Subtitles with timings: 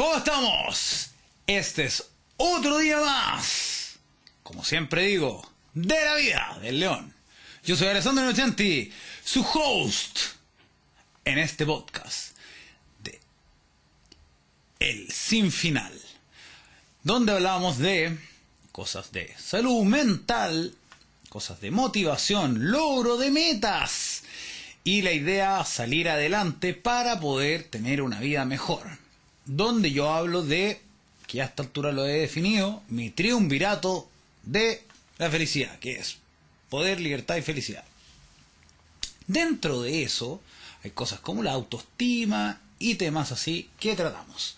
[0.00, 1.10] ¿Cómo estamos?
[1.46, 2.02] Este es
[2.38, 3.98] otro día más,
[4.42, 7.14] como siempre digo, de la vida del león.
[7.64, 8.90] Yo soy Alessandro Innocenti,
[9.22, 10.18] su host
[11.22, 12.34] en este podcast
[13.04, 13.20] de
[14.78, 15.92] El Sin Final,
[17.02, 18.18] donde hablamos de
[18.72, 20.74] cosas de salud mental,
[21.28, 24.22] cosas de motivación, logro de metas
[24.82, 28.99] y la idea salir adelante para poder tener una vida mejor.
[29.52, 30.80] Donde yo hablo de,
[31.26, 34.08] que a esta altura lo he definido, mi triunvirato
[34.44, 34.86] de
[35.18, 36.18] la felicidad, que es
[36.68, 37.82] poder, libertad y felicidad.
[39.26, 40.40] Dentro de eso
[40.84, 44.54] hay cosas como la autoestima y temas así que tratamos.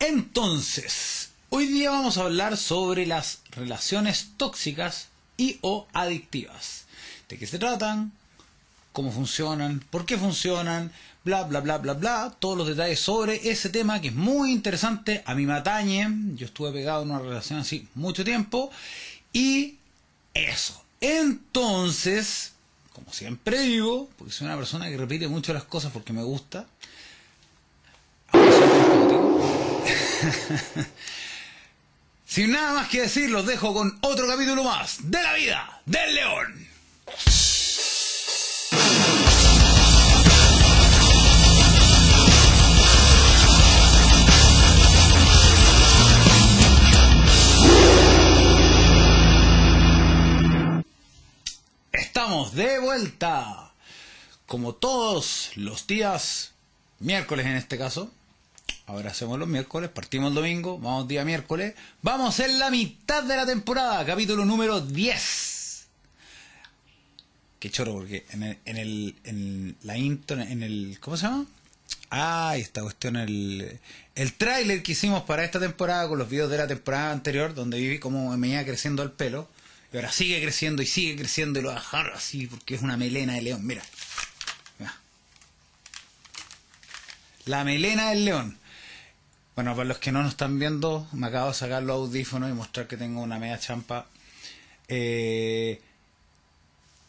[0.00, 6.86] Entonces, hoy día vamos a hablar sobre las relaciones tóxicas y o adictivas.
[7.28, 8.10] ¿De qué se tratan?
[8.92, 10.92] cómo funcionan, por qué funcionan,
[11.24, 15.22] bla, bla, bla, bla, bla, todos los detalles sobre ese tema que es muy interesante,
[15.26, 18.70] a mí me atañe, yo estuve pegado en una relación así mucho tiempo,
[19.32, 19.76] y
[20.34, 20.82] eso.
[21.00, 22.52] Entonces,
[22.92, 26.66] como siempre digo, porque soy una persona que repite mucho las cosas porque me gusta,
[32.26, 36.14] sin nada más que decir, los dejo con otro capítulo más de la vida del
[36.14, 36.68] león.
[51.92, 53.72] Estamos de vuelta.
[54.46, 56.52] Como todos los días,
[57.00, 58.10] miércoles en este caso.
[58.86, 61.74] Ahora hacemos los miércoles, partimos el domingo, vamos día miércoles.
[62.02, 65.86] Vamos en la mitad de la temporada, capítulo número 10.
[67.58, 70.98] Qué choro, porque en, el, en, el, en la intro, en el.
[71.00, 71.46] ¿Cómo se llama?
[72.10, 73.80] Ah, esta cuestión, el,
[74.14, 77.78] el tráiler que hicimos para esta temporada con los videos de la temporada anterior, donde
[77.78, 79.48] viví como me iba creciendo el pelo
[79.92, 82.82] y ahora sigue creciendo y sigue creciendo y lo va a dejar así porque es
[82.82, 83.66] una melena de león.
[83.66, 83.82] Mira.
[87.46, 88.58] La melena del león.
[89.56, 92.52] Bueno, para los que no nos están viendo, me acabo de sacar los audífonos y
[92.52, 94.06] mostrar que tengo una media champa.
[94.88, 95.80] Eh,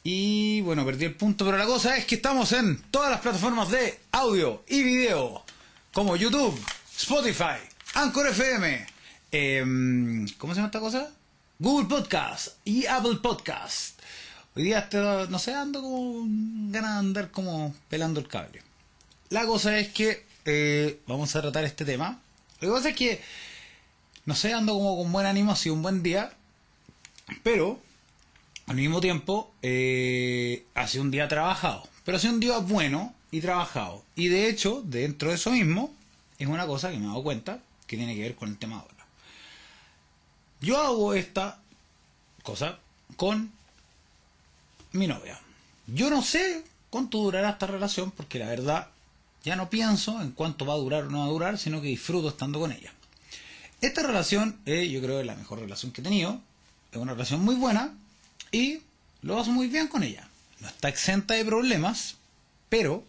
[0.03, 3.69] y bueno, perdí el punto, pero la cosa es que estamos en todas las plataformas
[3.69, 5.43] de audio y video,
[5.93, 6.59] como YouTube,
[6.97, 7.59] Spotify,
[7.93, 8.87] Anchor FM.
[9.31, 11.11] Em, ¿Cómo se llama esta cosa?
[11.63, 14.01] Google Podcast y Apple Podcast.
[14.55, 14.89] Hoy día
[15.29, 16.23] no sé, ando como
[16.71, 18.63] ganas de andar como pelando el cable.
[19.29, 22.19] La cosa es que eh, vamos a tratar este tema.
[22.61, 23.21] La cosa es que,
[24.25, 26.33] no sé, ando como con buen ánimo, ha sido un buen día,
[27.43, 27.79] pero
[28.65, 31.87] al mismo tiempo eh, ha sido un día trabajado.
[32.03, 34.03] Pero ha sido un día bueno y trabajado.
[34.15, 35.93] Y de hecho, dentro de eso mismo,
[36.39, 38.79] es una cosa que me he dado cuenta que tiene que ver con el tema
[38.79, 39.00] ahora.
[40.61, 41.59] Yo hago esta
[42.43, 42.77] cosa
[43.15, 43.51] con
[44.93, 45.39] mi novia.
[45.87, 48.87] Yo no sé cuánto durará esta relación porque la verdad
[49.43, 51.87] ya no pienso en cuánto va a durar o no va a durar, sino que
[51.87, 52.93] disfruto estando con ella.
[53.81, 56.39] Esta relación es, yo creo, es la mejor relación que he tenido.
[56.91, 57.95] Es una relación muy buena
[58.51, 58.81] y
[59.23, 60.27] lo hago muy bien con ella.
[60.59, 62.17] No está exenta de problemas,
[62.69, 63.03] pero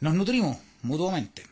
[0.00, 1.46] nos nutrimos mutuamente.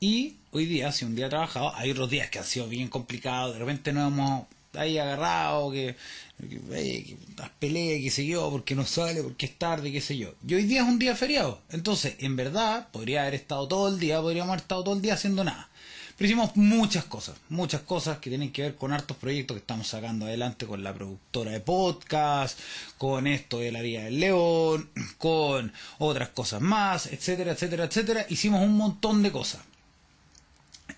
[0.00, 2.88] Y hoy día, si un día he trabajado, hay otros días que han sido bien
[2.88, 5.96] complicados, de repente nos hemos ahí agarrado, que,
[6.38, 10.34] que, las peleas, qué sé yo, porque no sale, porque es tarde, qué sé yo.
[10.46, 11.60] Y hoy día es un día feriado.
[11.70, 15.14] Entonces, en verdad, podría haber estado todo el día, podríamos haber estado todo el día
[15.14, 15.68] haciendo nada.
[16.16, 19.86] Pero hicimos muchas cosas, muchas cosas que tienen que ver con hartos proyectos que estamos
[19.88, 22.58] sacando adelante con la productora de podcast,
[22.98, 28.26] con esto de la Vía del León, con otras cosas más, etcétera, etcétera, etcétera.
[28.28, 29.62] Hicimos un montón de cosas.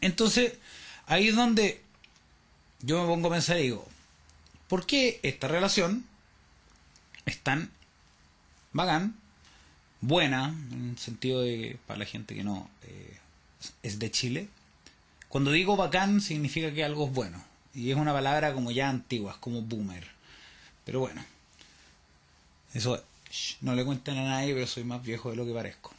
[0.00, 0.54] Entonces,
[1.06, 1.80] ahí es donde
[2.80, 3.86] yo me pongo a pensar y digo,
[4.68, 6.04] ¿por qué esta relación
[7.26, 7.70] es tan
[8.72, 9.16] bacán,
[10.00, 13.18] buena, en el sentido de para la gente que no eh,
[13.82, 14.48] es de Chile?
[15.28, 17.42] Cuando digo bacán significa que algo es bueno.
[17.74, 20.06] Y es una palabra como ya antigua, es como boomer.
[20.84, 21.24] Pero bueno,
[22.74, 23.02] eso
[23.62, 25.94] no le cuenten a nadie, pero soy más viejo de lo que parezco.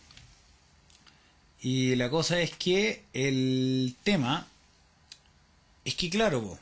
[1.63, 4.45] Y la cosa es que el tema
[5.85, 6.59] es que, claro,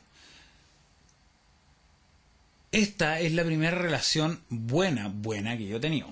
[2.70, 6.06] esta es la primera relación buena, buena que yo he tenido.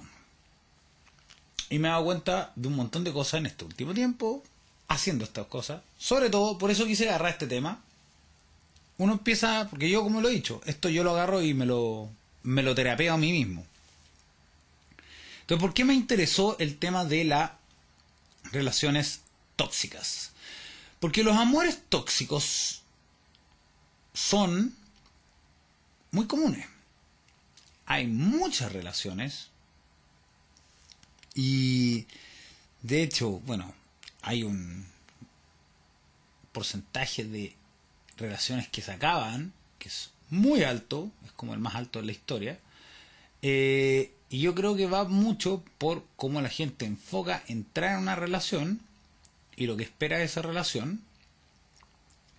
[1.69, 4.42] Y me he dado cuenta de un montón de cosas en este último tiempo,
[4.88, 5.82] haciendo estas cosas.
[5.96, 7.81] Sobre todo, por eso quise agarrar este tema.
[8.98, 12.08] Uno empieza, porque yo como lo he dicho, esto yo lo agarro y me lo,
[12.42, 13.64] me lo terapeo a mí mismo.
[15.42, 17.60] Entonces, ¿por qué me interesó el tema de la
[18.52, 19.23] relaciones
[19.56, 20.32] tóxicas.
[20.99, 22.82] Porque los amores tóxicos
[24.12, 24.75] son
[26.11, 26.67] muy comunes.
[27.87, 29.49] Hay muchas relaciones
[31.35, 32.06] y
[32.82, 33.75] de hecho, bueno,
[34.23, 34.87] hay un
[36.52, 37.56] porcentaje de
[38.17, 42.12] relaciones que se acaban, que es muy alto, es como el más alto de la
[42.12, 42.58] historia,
[43.43, 48.15] eh, y yo creo que va mucho por cómo la gente enfoca entrar en una
[48.15, 48.81] relación
[49.56, 51.03] y lo que espera de esa relación.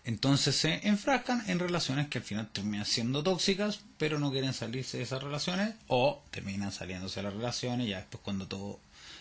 [0.04, 4.98] Entonces se enfrascan en relaciones que al final terminan siendo tóxicas, pero no quieren salirse
[4.98, 8.80] de esas relaciones, o terminan saliéndose de las relaciones ya después cuando todo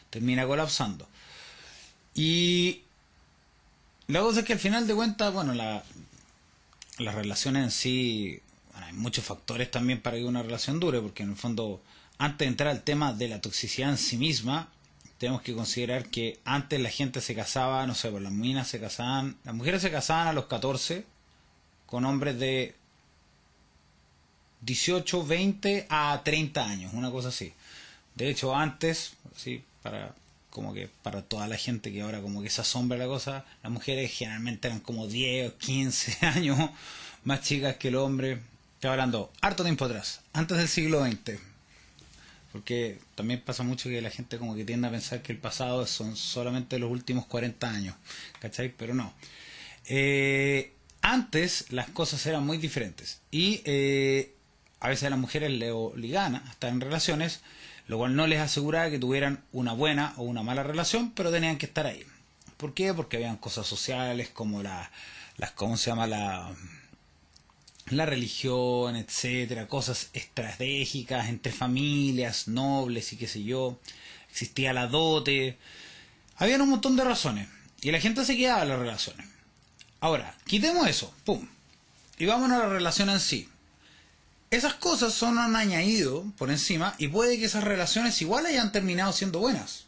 [0.08, 1.06] termina colapsando.
[2.14, 2.82] Y
[4.06, 5.84] la cosa es que al final de cuentas, bueno, la,
[6.98, 8.40] las relaciones en sí,
[8.74, 11.82] hay muchos factores también para que una relación dure, porque en el fondo,
[12.20, 14.68] antes de entrar al tema de la toxicidad en sí misma,
[15.16, 18.78] tenemos que considerar que antes la gente se casaba, no sé, pues las minas se
[18.78, 21.06] casaban, las mujeres se casaban a los 14
[21.86, 22.74] con hombres de
[24.60, 27.54] 18, 20 a 30 años, una cosa así.
[28.16, 30.14] De hecho, antes, sí, para
[30.50, 33.72] como que para toda la gente que ahora como que se asombra la cosa, las
[33.72, 36.58] mujeres generalmente eran como 10 o 15 años
[37.24, 38.42] más chicas que el hombre.
[38.74, 41.49] Estoy hablando harto tiempo atrás, antes del siglo XX.
[42.52, 45.86] Porque también pasa mucho que la gente como que tiende a pensar que el pasado
[45.86, 47.94] son solamente los últimos 40 años,
[48.40, 48.74] ¿cachai?
[48.76, 49.12] Pero no.
[49.86, 54.34] Eh, antes las cosas eran muy diferentes y eh,
[54.80, 57.40] a veces a las mujeres le obligan a estar en relaciones
[57.90, 61.58] lo cual no les aseguraba que tuvieran una buena o una mala relación, pero tenían
[61.58, 62.06] que estar ahí.
[62.56, 62.94] ¿Por qué?
[62.94, 64.92] Porque habían cosas sociales como la,
[65.38, 66.06] las, ¿cómo se llama?
[66.06, 66.52] La,
[67.86, 73.78] la religión, etcétera, cosas estratégicas entre familias, nobles y qué sé yo.
[74.30, 75.58] Existía la dote.
[76.36, 77.48] Habían un montón de razones.
[77.82, 79.26] Y la gente se quedaba en las relaciones.
[80.00, 81.48] Ahora, quitemos eso, pum.
[82.18, 83.48] Y vámonos a la relación en sí
[84.50, 89.12] esas cosas son un añadido por encima y puede que esas relaciones igual hayan terminado
[89.12, 89.84] siendo buenas.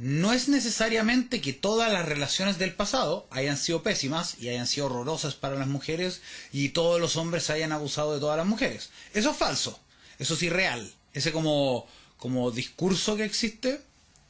[0.00, 4.86] No es necesariamente que todas las relaciones del pasado hayan sido pésimas y hayan sido
[4.86, 8.88] horrorosas para las mujeres y todos los hombres hayan abusado de todas las mujeres.
[9.12, 9.78] Eso es falso.
[10.18, 10.90] Eso es irreal.
[11.12, 11.86] Ese como,
[12.16, 13.82] como discurso que existe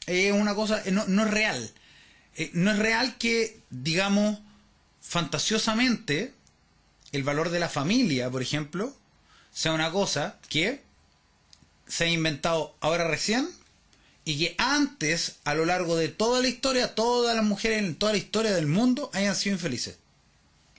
[0.07, 1.71] es una cosa, no, no es real.
[2.35, 4.39] Eh, no es real que, digamos,
[4.99, 6.33] fantasiosamente,
[7.13, 8.93] el valor de la familia, por ejemplo,
[9.53, 10.81] sea una cosa que
[11.87, 13.60] se ha inventado ahora recién
[14.23, 18.11] y que antes, a lo largo de toda la historia, todas las mujeres en toda
[18.11, 19.97] la historia del mundo hayan sido infelices.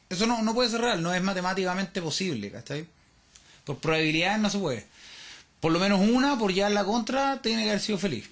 [0.09, 2.87] Eso no, no puede ser real, no es matemáticamente posible, ¿cachai?
[3.65, 4.87] Por probabilidades no se puede.
[5.61, 8.29] Por lo menos una, por ya en la contra, tiene que haber sido feliz.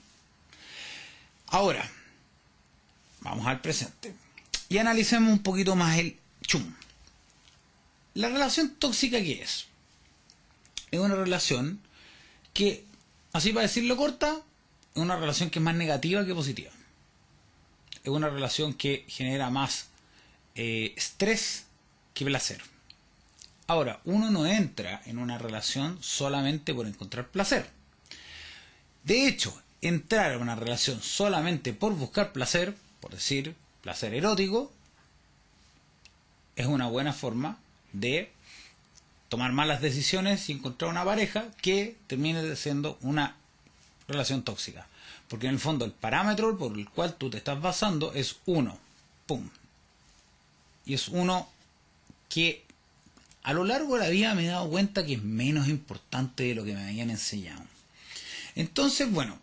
[1.47, 1.89] Ahora,
[3.21, 4.15] vamos al presente.
[4.69, 6.75] Y analicemos un poquito más el chum.
[8.15, 9.67] La relación tóxica que es
[10.91, 11.81] es una relación
[12.53, 12.85] que,
[13.33, 14.43] así para decirlo corta,
[14.94, 16.70] es una relación que es más negativa que positiva.
[18.02, 19.88] Es una relación que genera más
[20.54, 21.66] eh, estrés
[22.14, 22.60] que placer.
[23.66, 27.70] Ahora, uno no entra en una relación solamente por encontrar placer.
[29.04, 34.72] De hecho, entrar en una relación solamente por buscar placer, por decir placer erótico,
[36.56, 37.59] es una buena forma
[37.92, 38.32] de
[39.28, 43.37] tomar malas decisiones y encontrar una pareja que termine siendo una
[44.11, 44.87] relación tóxica.
[45.29, 48.79] Porque en el fondo el parámetro por el cual tú te estás basando es uno.
[49.26, 49.49] ¡Pum!
[50.85, 51.49] Y es uno
[52.29, 52.64] que
[53.43, 56.55] a lo largo de la vida me he dado cuenta que es menos importante de
[56.55, 57.62] lo que me habían enseñado.
[58.55, 59.38] Entonces, bueno,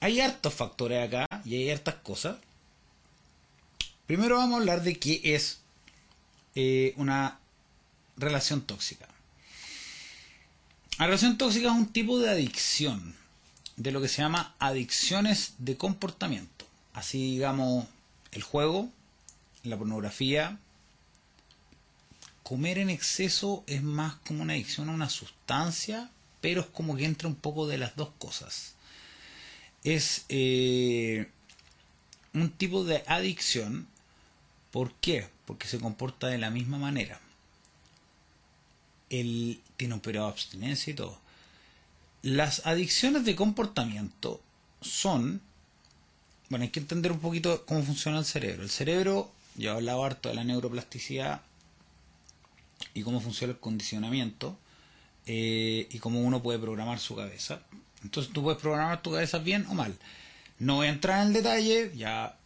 [0.00, 2.36] hay hartos factores acá y hay hartas cosas.
[4.06, 5.60] Primero vamos a hablar de qué es
[6.54, 7.38] eh, una
[8.16, 9.08] relación tóxica.
[10.98, 13.14] La relación tóxica es un tipo de adicción,
[13.76, 16.66] de lo que se llama adicciones de comportamiento.
[16.92, 17.86] Así digamos,
[18.32, 18.90] el juego,
[19.62, 20.58] la pornografía.
[22.42, 27.04] Comer en exceso es más como una adicción a una sustancia, pero es como que
[27.04, 28.74] entra un poco de las dos cosas.
[29.84, 31.28] Es eh,
[32.32, 33.88] un tipo de adicción.
[34.70, 35.28] ¿Por qué?
[35.44, 37.20] Porque se comporta de la misma manera
[39.10, 41.18] él tiene un periodo de abstinencia y todo.
[42.26, 44.40] Las adicciones de comportamiento
[44.80, 45.40] son,
[46.48, 48.64] bueno, hay que entender un poquito cómo funciona el cerebro.
[48.64, 51.40] El cerebro, yo he hablado harto de la neuroplasticidad
[52.94, 54.58] y cómo funciona el condicionamiento
[55.26, 57.60] eh, y cómo uno puede programar su cabeza.
[58.02, 59.94] Entonces tú puedes programar tu cabeza bien o mal.
[60.58, 62.36] No voy a entrar en el detalle, ya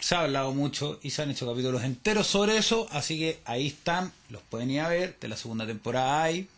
[0.00, 3.68] se ha hablado mucho y se han hecho capítulos enteros sobre eso, así que ahí
[3.68, 6.48] están, los pueden ir a ver, de la segunda temporada hay.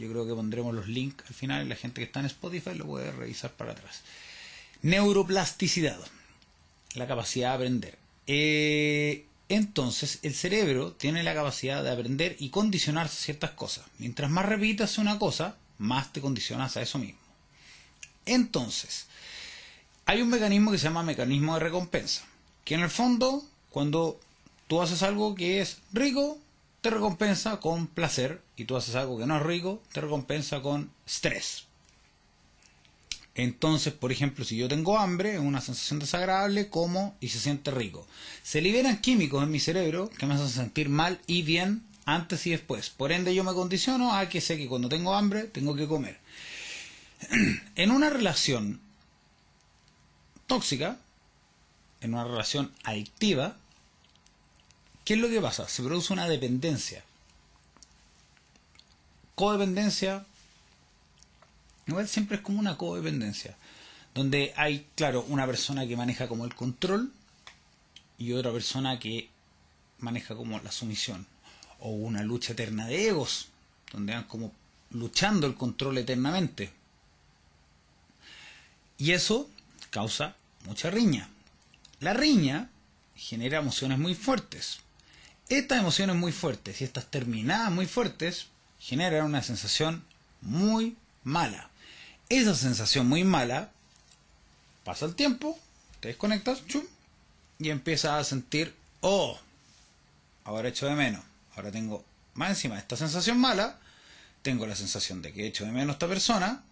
[0.00, 2.74] Yo creo que pondremos los links al final y la gente que está en Spotify
[2.74, 4.00] lo puede revisar para atrás.
[4.80, 6.00] Neuroplasticidad,
[6.94, 7.98] la capacidad de aprender.
[8.26, 13.84] Eh, entonces, el cerebro tiene la capacidad de aprender y condicionar ciertas cosas.
[13.98, 17.20] Mientras más repitas una cosa, más te condicionas a eso mismo.
[18.24, 19.06] Entonces,
[20.06, 22.24] hay un mecanismo que se llama mecanismo de recompensa,
[22.64, 24.18] que en el fondo, cuando
[24.66, 26.38] tú haces algo que es rico,
[26.80, 30.90] te recompensa con placer, y tú haces algo que no es rico, te recompensa con
[31.06, 31.64] estrés.
[33.34, 37.70] Entonces, por ejemplo, si yo tengo hambre, es una sensación desagradable, como y se siente
[37.70, 38.06] rico.
[38.42, 42.50] Se liberan químicos en mi cerebro que me hacen sentir mal y bien antes y
[42.50, 42.90] después.
[42.90, 46.18] Por ende, yo me condiciono a que sé que cuando tengo hambre, tengo que comer.
[47.76, 48.80] en una relación
[50.46, 50.98] tóxica,
[52.00, 53.56] en una relación adictiva,
[55.10, 55.68] ¿qué es lo que pasa?
[55.68, 57.02] Se produce una dependencia.
[59.34, 60.24] Codependencia,
[61.88, 63.56] igual siempre es como una codependencia,
[64.14, 67.12] donde hay, claro, una persona que maneja como el control
[68.18, 69.28] y otra persona que
[69.98, 71.26] maneja como la sumisión,
[71.80, 73.48] o una lucha eterna de egos,
[73.90, 74.52] donde van como
[74.90, 76.70] luchando el control eternamente.
[78.96, 79.50] Y eso
[79.90, 80.36] causa
[80.66, 81.28] mucha riña.
[81.98, 82.70] La riña
[83.16, 84.78] genera emociones muy fuertes.
[85.50, 88.46] Estas emociones muy fuertes y estas terminadas muy fuertes
[88.78, 90.04] generan una sensación
[90.40, 91.70] muy mala.
[92.28, 93.72] Esa sensación muy mala
[94.84, 95.58] pasa el tiempo,
[95.98, 96.84] te desconectas chum,
[97.58, 99.40] y empiezas a sentir, oh,
[100.44, 101.24] ahora echo de menos.
[101.56, 102.04] Ahora tengo
[102.34, 103.80] más encima de esta sensación mala,
[104.42, 106.62] tengo la sensación de que echo de menos a esta persona,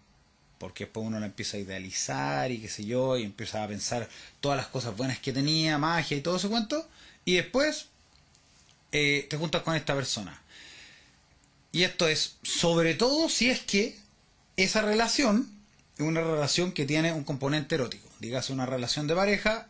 [0.57, 4.07] porque después uno la empieza a idealizar y qué sé yo, y empieza a pensar
[4.39, 6.87] todas las cosas buenas que tenía, magia y todo ese cuento,
[7.25, 7.89] y después
[8.91, 10.41] eh, te juntas con esta persona.
[11.71, 13.97] Y esto es sobre todo si es que
[14.57, 15.49] esa relación
[15.97, 18.07] es una relación que tiene un componente erótico.
[18.19, 19.67] Dígase una relación de pareja,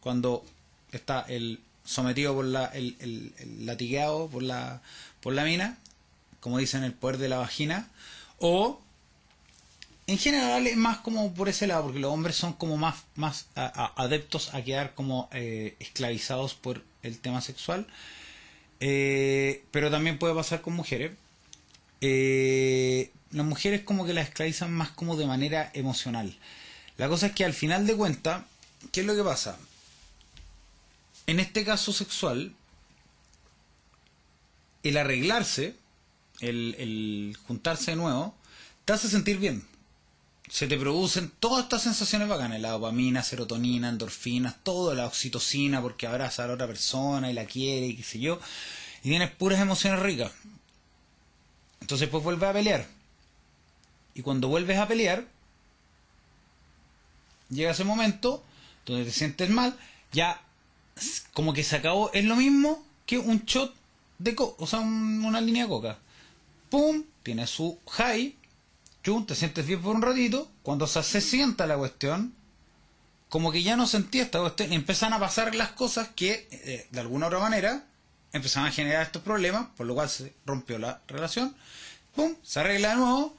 [0.00, 0.44] cuando
[0.92, 4.82] está el sometido por la, el, el, por la,
[5.20, 5.78] por la mina,
[6.40, 7.88] como dicen el poder de la vagina,
[8.38, 8.80] o
[10.06, 13.46] en general es más como por ese lado, porque los hombres son como más, más
[13.54, 17.86] adeptos a quedar como eh, esclavizados por el tema sexual.
[18.84, 21.12] Eh, pero también puede pasar con mujeres.
[22.00, 26.36] Eh, las mujeres como que las esclavizan más como de manera emocional.
[26.96, 28.42] La cosa es que al final de cuentas,
[28.90, 29.56] ¿qué es lo que pasa?
[31.28, 32.54] En este caso sexual,
[34.82, 35.76] el arreglarse,
[36.40, 38.34] el, el juntarse de nuevo,
[38.84, 39.64] te hace sentir bien
[40.52, 46.06] se te producen todas estas sensaciones bacanas, la dopamina, serotonina, endorfinas, todo, la oxitocina porque
[46.06, 48.38] abraza a la otra persona y la quiere y qué sé yo,
[49.02, 50.30] y tienes puras emociones ricas.
[51.80, 52.86] Entonces pues vuelves a pelear.
[54.12, 55.26] Y cuando vuelves a pelear,
[57.48, 58.44] llega ese momento
[58.84, 59.74] donde te sientes mal,
[60.12, 60.38] ya
[61.32, 63.74] como que se acabó, es lo mismo que un shot
[64.18, 65.98] de coca, o sea, una línea de coca.
[66.68, 67.04] ¡Pum!
[67.22, 68.36] Tiene su high,
[69.02, 72.34] te sientes bien por un ratito, cuando se, sienta la cuestión,
[73.28, 76.86] como que ya no sentía esta cuestión, y empiezan a pasar las cosas que, eh,
[76.90, 77.84] de alguna u otra manera,
[78.32, 81.54] empezaron a generar estos problemas, por lo cual se rompió la relación,
[82.14, 83.36] pum, se arregla de nuevo,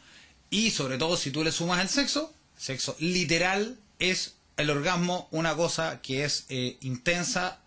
[0.50, 5.56] y sobre todo si tú le sumas el sexo, sexo literal es el orgasmo una
[5.56, 7.60] cosa que es eh, intensa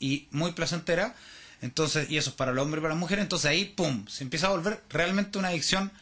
[0.00, 1.14] y muy placentera,
[1.62, 4.24] entonces, y eso es para el hombre y para la mujer, entonces ahí, pum, se
[4.24, 5.92] empieza a volver realmente una adicción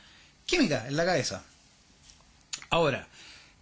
[0.46, 1.44] química en la cabeza.
[2.70, 3.08] Ahora,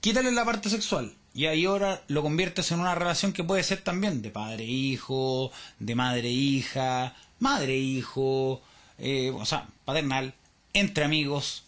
[0.01, 3.83] quítale la parte sexual y ahí ahora lo conviertes en una relación que puede ser
[3.83, 8.61] también de padre-hijo, de madre-hija, madre-hijo,
[8.99, 10.35] eh, o sea, paternal,
[10.73, 11.65] entre amigos.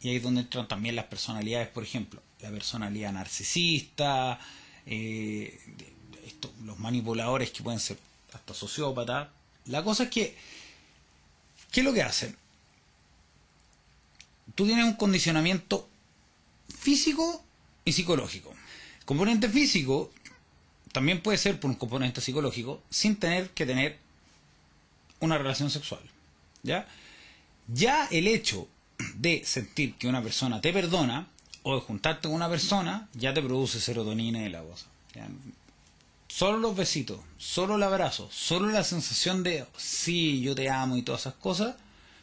[0.00, 4.38] Y ahí es donde entran también las personalidades, por ejemplo, la personalidad narcisista,
[4.84, 5.58] eh,
[6.64, 7.98] los manipuladores que pueden ser
[8.32, 9.28] hasta sociópatas.
[9.64, 10.36] La cosa es que,
[11.72, 12.36] ¿qué es lo que hacen?
[14.54, 15.88] Tú tienes un condicionamiento
[16.78, 17.44] físico
[17.84, 18.54] y psicológico.
[19.00, 20.12] El componente físico
[20.92, 23.98] también puede ser por un componente psicológico sin tener que tener
[25.20, 26.00] una relación sexual.
[26.62, 26.86] ¿Ya?
[27.68, 28.68] Ya el hecho
[29.14, 31.28] de sentir que una persona te perdona
[31.62, 34.86] o de juntarte con una persona ya te produce serotonina y la cosa.
[36.28, 41.02] Solo los besitos, solo el abrazo, solo la sensación de sí, yo te amo y
[41.02, 41.76] todas esas cosas,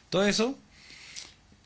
[0.10, 0.58] todo eso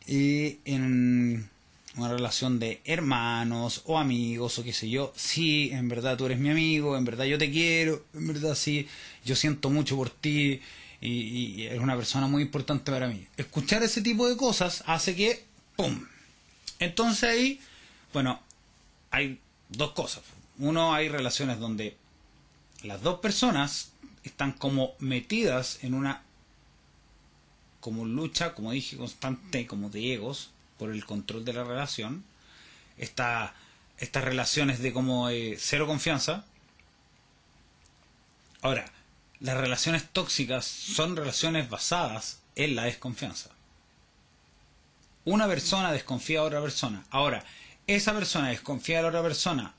[0.08, 1.50] y en
[1.98, 6.40] una relación de hermanos o amigos o qué sé yo, sí, en verdad tú eres
[6.40, 8.88] mi amigo, en verdad yo te quiero, en verdad sí,
[9.26, 10.62] yo siento mucho por ti
[11.02, 13.28] y, y eres una persona muy importante para mí.
[13.36, 15.44] Escuchar ese tipo de cosas hace que,
[15.76, 16.06] ¡pum!
[16.80, 17.60] Entonces ahí,
[18.14, 18.40] bueno,
[19.12, 20.24] hay dos cosas.
[20.60, 21.98] Uno, hay relaciones donde
[22.84, 23.92] las dos personas
[24.24, 26.24] están como metidas en una
[27.88, 32.26] como lucha, como dije, constante, como de egos, por el control de la relación.
[32.98, 33.56] Esta,
[33.98, 36.44] estas relaciones de como eh, cero confianza.
[38.62, 38.92] Ahora,
[39.40, 43.52] las relaciones tóxicas son relaciones basadas en la desconfianza.
[45.24, 47.06] Una persona desconfía a otra persona.
[47.10, 47.46] Ahora,
[47.88, 49.76] esa persona desconfía a la otra persona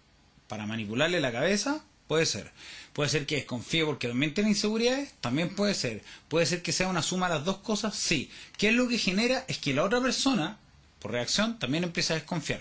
[0.48, 2.52] para manipularle la cabeza, puede ser.
[2.98, 6.02] Puede ser que desconfíe porque también tiene inseguridades, también puede ser.
[6.26, 8.28] Puede ser que sea una suma de las dos cosas, sí.
[8.56, 9.44] ¿Qué es lo que genera?
[9.46, 10.58] Es que la otra persona,
[10.98, 12.60] por reacción, también empieza a desconfiar.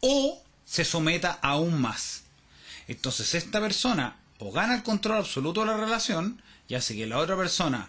[0.00, 2.24] O se someta aún más.
[2.88, 7.18] Entonces esta persona o gana el control absoluto de la relación y hace que la
[7.18, 7.88] otra persona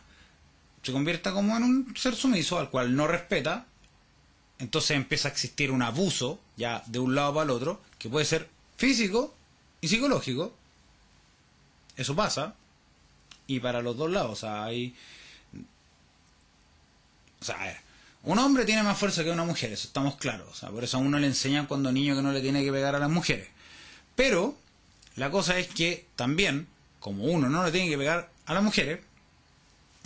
[0.83, 3.65] se convierta como en un ser sumiso al cual no respeta,
[4.59, 8.25] entonces empieza a existir un abuso ya de un lado para el otro, que puede
[8.25, 9.33] ser físico
[9.81, 10.60] y psicológico,
[11.97, 12.55] eso pasa.
[13.47, 14.95] Y para los dos lados, o sea, hay...
[17.41, 17.81] O sea,
[18.23, 20.47] un hombre tiene más fuerza que una mujer, eso estamos claros.
[20.51, 22.71] O sea, por eso a uno le enseñan cuando niño que no le tiene que
[22.71, 23.47] pegar a las mujeres.
[24.15, 24.55] Pero
[25.15, 26.67] la cosa es que también,
[26.99, 28.99] como uno no le tiene que pegar a las mujeres,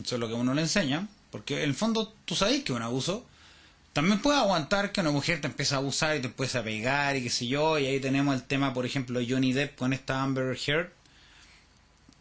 [0.04, 2.78] eso es lo que uno le enseña, porque en el fondo tú sabes que es
[2.78, 3.26] un abuso,
[3.94, 7.16] también puede aguantar que una mujer te empiece a abusar y te empiece a pegar
[7.16, 10.22] y qué sé yo, y ahí tenemos el tema, por ejemplo, Johnny Depp con esta
[10.22, 10.92] Amber Heard,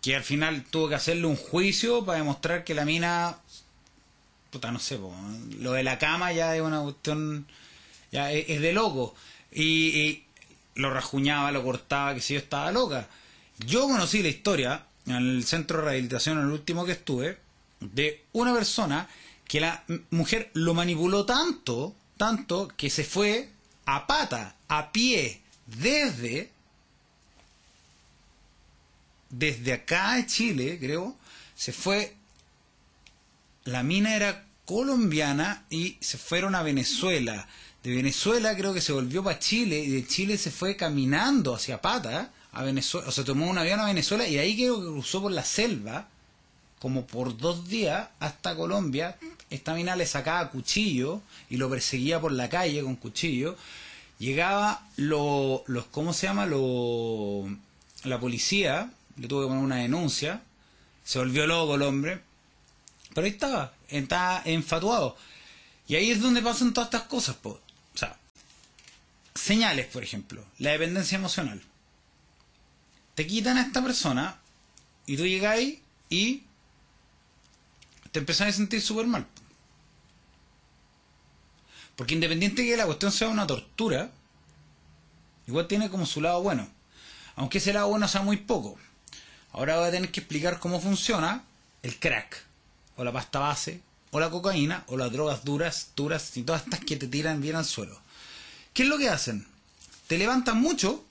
[0.04, 3.38] que al final tuvo que hacerle un juicio para demostrar que la mina
[4.50, 5.00] puta no sé
[5.60, 7.46] lo de la cama ya es una cuestión
[8.12, 9.14] ya es, de loco.
[9.50, 10.24] Y,
[10.74, 13.08] lo rajuñaba lo cortaba que si yo estaba loca.
[13.60, 17.38] Yo conocí la historia en el centro de rehabilitación en el último que estuve
[17.80, 19.08] de una persona
[19.48, 23.48] que la mujer lo manipuló tanto tanto que se fue
[23.86, 26.50] a pata a pie desde
[29.38, 31.16] desde acá de Chile, creo,
[31.54, 32.14] se fue.
[33.64, 37.48] La mina era colombiana y se fueron a Venezuela.
[37.82, 41.80] De Venezuela creo que se volvió para Chile y de Chile se fue caminando hacia
[41.80, 43.08] Pata a Venezuela.
[43.08, 46.08] O sea, tomó un avión a Venezuela y ahí creo que cruzó por la selva,
[46.78, 49.18] como por dos días hasta Colombia.
[49.50, 53.56] Esta mina le sacaba cuchillo y lo perseguía por la calle con cuchillo.
[54.18, 56.46] Llegaba los, ¿cómo se llama?
[56.46, 57.48] Lo,
[58.04, 60.42] la policía le tuve que poner una denuncia,
[61.04, 62.20] se volvió loco el hombre,
[63.14, 65.16] pero ahí estaba, estaba enfatuado.
[65.86, 67.60] Y ahí es donde pasan todas estas cosas, o
[67.94, 68.16] sea,
[69.34, 71.62] señales, por ejemplo, la dependencia emocional.
[73.14, 74.38] Te quitan a esta persona
[75.06, 76.42] y tú llegas ahí y
[78.10, 79.26] te empezás a sentir súper mal.
[81.96, 84.10] Porque independiente de que la cuestión sea una tortura,
[85.46, 86.68] igual tiene como su lado bueno.
[87.36, 88.78] Aunque ese lado bueno sea muy poco.
[89.54, 91.44] Ahora voy a tener que explicar cómo funciona
[91.84, 92.42] el crack,
[92.96, 96.80] o la pasta base, o la cocaína, o las drogas duras, duras y todas estas
[96.80, 97.96] que te tiran bien al suelo.
[98.72, 99.46] ¿Qué es lo que hacen?
[100.08, 101.04] Te levantan mucho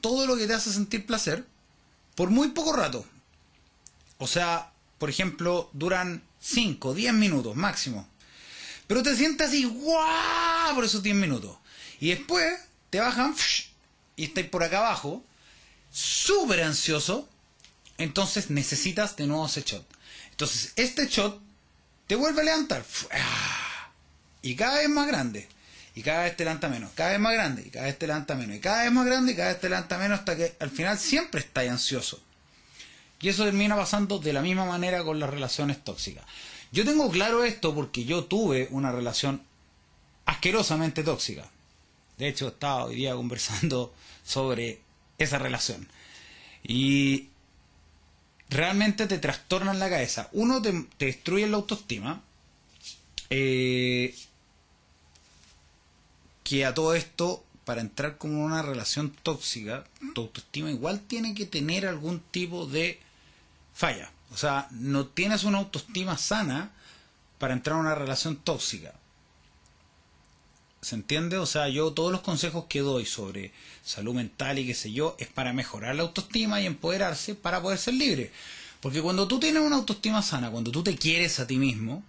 [0.00, 1.44] todo lo que te hace sentir placer
[2.14, 3.04] por muy poco rato.
[4.16, 8.08] O sea, por ejemplo, duran 5, 10 minutos máximo.
[8.86, 10.74] Pero te sientes así, ¡guau!
[10.74, 11.58] por esos 10 minutos.
[12.00, 13.34] Y después te bajan
[14.16, 15.22] y estáis por acá abajo
[15.98, 17.28] súper ansioso,
[17.98, 19.84] entonces necesitas de nuevo ese shot.
[20.30, 21.40] Entonces, este shot
[22.06, 22.84] te vuelve a levantar.
[23.12, 23.90] ¡ah!
[24.40, 25.48] Y cada vez más grande.
[25.96, 26.92] Y cada vez te levanta menos.
[26.94, 27.64] Cada vez más grande.
[27.66, 28.56] Y cada vez te levanta menos.
[28.56, 29.32] Y cada vez más grande.
[29.32, 30.20] Y cada vez te levanta menos.
[30.20, 32.20] Hasta que al final siempre estás ansioso.
[33.20, 36.24] Y eso termina pasando de la misma manera con las relaciones tóxicas.
[36.70, 39.42] Yo tengo claro esto porque yo tuve una relación
[40.26, 41.50] asquerosamente tóxica.
[42.16, 43.92] De hecho, estaba hoy día conversando
[44.24, 44.86] sobre
[45.18, 45.88] esa relación.
[46.62, 47.28] Y
[48.48, 50.28] realmente te trastornan la cabeza.
[50.32, 52.22] Uno, te, destruye la autoestima.
[53.30, 54.14] Eh,
[56.44, 61.44] que a todo esto, para entrar como una relación tóxica, tu autoestima igual tiene que
[61.44, 62.98] tener algún tipo de
[63.74, 64.10] falla.
[64.32, 66.70] O sea, no tienes una autoestima sana
[67.38, 68.94] para entrar a una relación tóxica.
[70.80, 71.38] ¿Se entiende?
[71.38, 73.52] O sea, yo todos los consejos que doy sobre
[73.84, 77.78] salud mental y qué sé yo, es para mejorar la autoestima y empoderarse para poder
[77.78, 78.30] ser libre.
[78.80, 82.02] Porque cuando tú tienes una autoestima sana, cuando tú te quieres a ti mismo,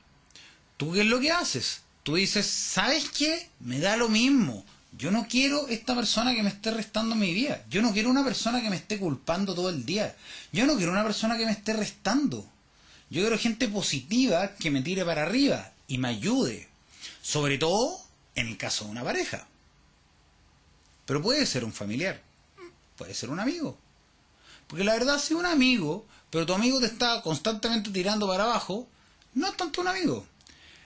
[0.77, 1.81] ¿tú qué es lo que haces?
[2.09, 3.49] tú dices, ¿sabes qué?
[3.59, 4.65] Me da lo mismo.
[4.97, 7.63] Yo no quiero esta persona que me esté restando mi vida.
[7.69, 10.15] Yo no quiero una persona que me esté culpando todo el día.
[10.51, 12.49] Yo no quiero una persona que me esté restando.
[13.11, 16.67] Yo quiero gente positiva que me tire para arriba y me ayude.
[17.21, 18.01] Sobre todo
[18.39, 19.47] en el caso de una pareja.
[21.05, 22.21] Pero puede ser un familiar.
[22.97, 23.77] Puede ser un amigo.
[24.67, 28.87] Porque la verdad, si un amigo, pero tu amigo te está constantemente tirando para abajo,
[29.33, 30.25] no es tanto un amigo.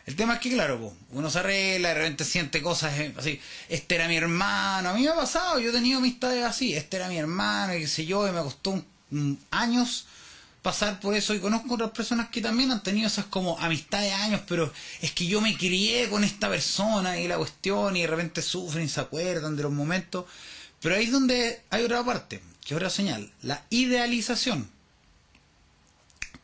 [0.06, 3.40] El tema es que, claro, uno se arregla, de repente siente cosas eh, así.
[3.70, 4.90] Este era mi hermano.
[4.90, 6.74] A mí me ha pasado, yo he tenido amistades así.
[6.74, 8.84] Este era mi hermano, y qué sé yo, y me costó
[9.52, 10.08] años
[10.64, 11.36] pasar por eso.
[11.36, 15.12] Y conozco otras personas que también han tenido esas como amistades de años, pero es
[15.12, 18.90] que yo me crié con esta persona y la cuestión, y de repente sufren y
[18.90, 20.26] se acuerdan de los momentos.
[20.82, 24.70] Pero ahí es donde hay otra parte, que es otra señal, la idealización.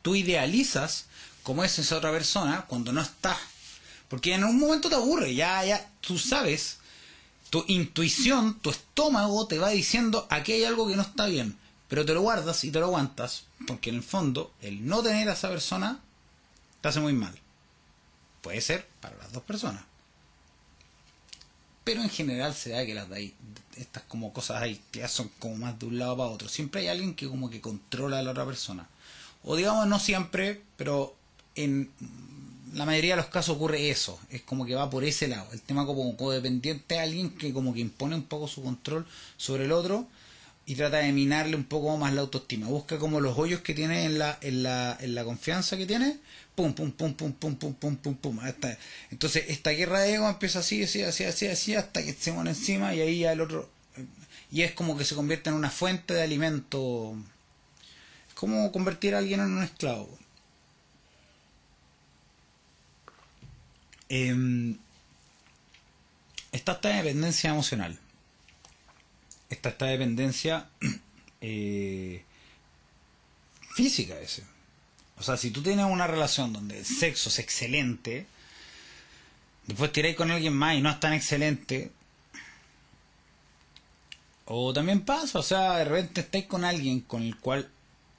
[0.03, 1.05] Tú idealizas
[1.41, 3.37] como es esa otra persona cuando no estás.
[4.07, 6.77] Porque en un momento te aburre, ya, ya, tú sabes,
[7.49, 12.05] tu intuición, tu estómago te va diciendo aquí hay algo que no está bien, pero
[12.05, 15.33] te lo guardas y te lo aguantas, porque en el fondo el no tener a
[15.33, 15.99] esa persona
[16.81, 17.37] te hace muy mal.
[18.41, 19.83] Puede ser para las dos personas.
[21.83, 23.33] Pero en general se da que las de ahí,
[23.75, 26.47] estas como cosas ahí, ya son como más de un lado para otro.
[26.47, 28.87] Siempre hay alguien que como que controla a la otra persona.
[29.43, 31.15] O digamos, no siempre, pero
[31.55, 31.91] en
[32.73, 35.61] la mayoría de los casos ocurre eso, es como que va por ese lado, el
[35.61, 39.71] tema como codependiente a alguien que como que impone un poco su control sobre el
[39.71, 40.07] otro
[40.69, 44.05] y trata de minarle un poco más la autoestima, busca como los hoyos que tiene
[44.05, 46.19] en la, en la, en la confianza que tiene,
[46.53, 48.77] pum, pum, pum, pum, pum, pum, pum, pum, pum, hasta,
[49.09, 52.51] entonces esta guerra de ego empieza así, así, así, así, así, hasta que se pone
[52.51, 53.67] encima y ahí ya el otro,
[54.51, 57.15] y es como que se convierte en una fuente de alimento,
[58.27, 60.19] es como convertir a alguien en un esclavo.
[64.09, 64.75] Eh,
[66.51, 67.97] está esta dependencia emocional.
[69.49, 70.69] Está esta dependencia
[71.41, 72.23] eh,
[73.73, 74.43] física ese.
[75.17, 78.25] O sea, si tú tienes una relación donde el sexo es excelente,
[79.67, 81.91] después tiráis con alguien más y no es tan excelente,
[84.45, 87.69] o también pasa, o sea, de repente estáis con alguien con el cual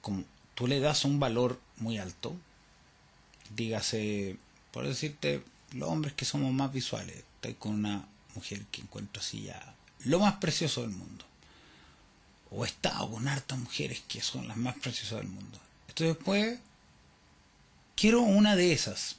[0.01, 0.23] como
[0.55, 2.35] tú le das un valor muy alto,
[3.55, 4.37] dígase,
[4.71, 9.43] por decirte, los hombres que somos más visuales, estoy con una mujer que encuentro así
[9.43, 11.25] ya lo más precioso del mundo.
[12.49, 15.59] O he estado con hartas mujeres que son las más preciosas del mundo.
[15.87, 16.59] Entonces después
[17.95, 19.17] quiero una de esas.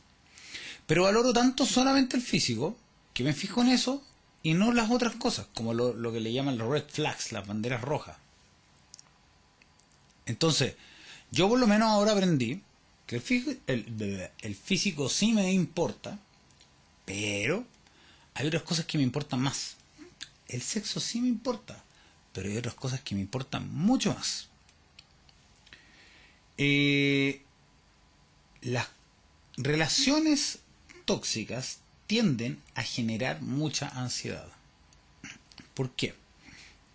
[0.86, 2.76] Pero valoro tanto solamente el físico
[3.14, 4.02] que me fijo en eso
[4.42, 7.46] y no las otras cosas, como lo, lo que le llaman los red flags, las
[7.46, 8.16] banderas rojas.
[10.26, 10.74] Entonces,
[11.30, 12.62] yo por lo menos ahora aprendí
[13.06, 16.18] que el el, el físico sí me importa,
[17.04, 17.64] pero
[18.34, 19.76] hay otras cosas que me importan más.
[20.48, 21.83] El sexo sí me importa,
[22.33, 24.48] pero hay otras cosas que me importan mucho más.
[26.59, 27.42] Eh,
[28.61, 28.88] las
[29.57, 30.61] relaciones
[31.05, 34.48] tóxicas tienden a generar mucha ansiedad.
[35.74, 36.14] ¿Por qué?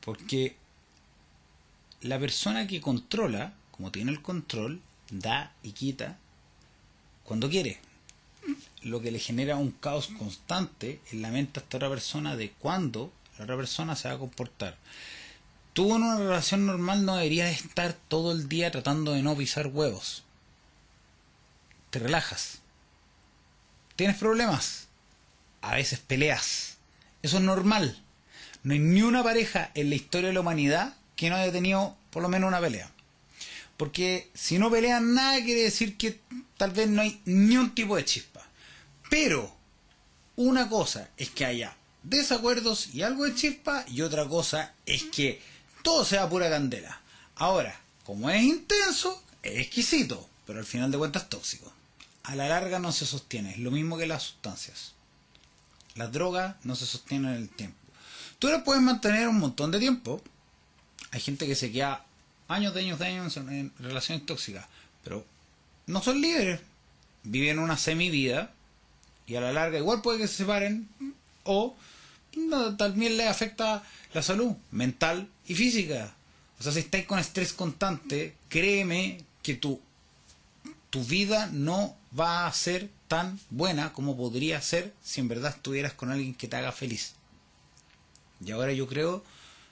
[0.02, 0.56] Porque
[2.02, 6.18] la persona que controla, como tiene el control, da y quita
[7.24, 7.80] cuando quiere
[8.84, 12.52] lo que le genera un caos constante en la mente a esta otra persona de
[12.52, 14.78] cuándo la otra persona se va a comportar.
[15.73, 19.67] Tú en una relación normal no deberías estar todo el día tratando de no pisar
[19.67, 20.23] huevos.
[21.91, 22.60] Te relajas.
[23.95, 24.88] ¿Tienes problemas?
[25.62, 26.78] A veces peleas.
[27.21, 28.04] Eso es normal.
[28.63, 31.95] No hay ni una pareja en la historia de la humanidad que no haya tenido
[32.10, 32.89] por lo menos una pelea.
[33.78, 36.19] Porque si no pelean nada quiere decir que
[36.58, 38.43] tal vez no hay ni un tipo de chispa.
[39.12, 39.56] Pero
[40.36, 45.42] una cosa es que haya desacuerdos y algo de chispa y otra cosa es que
[45.82, 47.02] todo sea pura candela.
[47.36, 51.72] Ahora, como es intenso, es exquisito, pero al final de cuentas tóxico.
[52.24, 54.94] A la larga no se sostiene, es lo mismo que las sustancias.
[55.96, 57.78] Las drogas no se sostienen en el tiempo.
[58.40, 60.22] Tú las puedes mantener un montón de tiempo.
[61.12, 62.06] Hay gente que se queda
[62.48, 64.66] años de años de años en relaciones tóxicas,
[65.04, 65.26] pero
[65.88, 66.60] no son libres.
[67.24, 68.52] Viven una semivida
[69.26, 70.88] y a la larga igual puede que se separen
[71.48, 71.76] o
[72.78, 73.84] también le afecta
[74.14, 76.14] la salud mental y física.
[76.60, 79.82] O sea, si estáis con estrés constante, créeme que tu,
[80.90, 85.94] tu vida no va a ser tan buena como podría ser si en verdad estuvieras
[85.94, 87.14] con alguien que te haga feliz.
[88.44, 89.24] Y ahora yo creo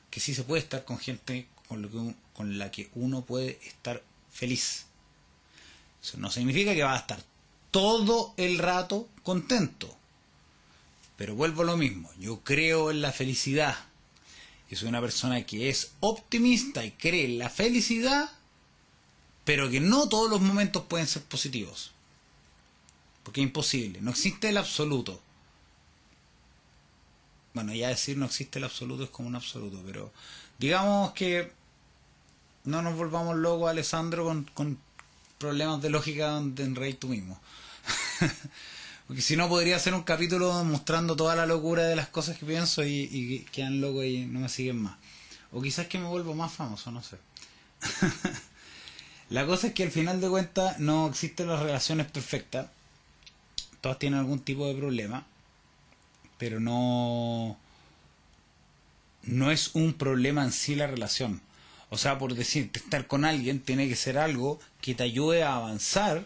[0.10, 3.60] que sí se puede estar con gente con, lo que, con la que uno puede
[3.66, 4.86] estar feliz.
[6.02, 7.22] Eso no significa que va a estar
[7.72, 9.96] todo el rato contento.
[11.18, 13.78] Pero vuelvo a lo mismo, yo creo en la felicidad.
[14.76, 18.30] Soy una persona que es optimista y cree en la felicidad,
[19.46, 21.92] pero que no todos los momentos pueden ser positivos.
[23.24, 25.22] Porque es imposible, no existe el absoluto.
[27.54, 30.12] Bueno, ya decir no existe el absoluto es como un absoluto, pero
[30.60, 31.52] digamos que
[32.66, 34.78] no nos volvamos locos, Alessandro, con, con
[35.38, 37.40] problemas de lógica donde enreír tú mismo.
[39.08, 42.46] Porque si no, podría ser un capítulo mostrando toda la locura de las cosas que
[42.46, 44.98] pienso y, y quedan locos y no me siguen más.
[45.52, 47.18] O quizás que me vuelvo más famoso, no sé.
[49.30, 52.68] la cosa es que al final de cuentas no existen las relaciones perfectas.
[53.80, 55.26] Todas tienen algún tipo de problema.
[56.38, 57.58] Pero no.
[59.24, 61.42] No es un problema en sí la relación.
[61.90, 65.56] O sea, por decirte, estar con alguien tiene que ser algo que te ayude a
[65.56, 66.26] avanzar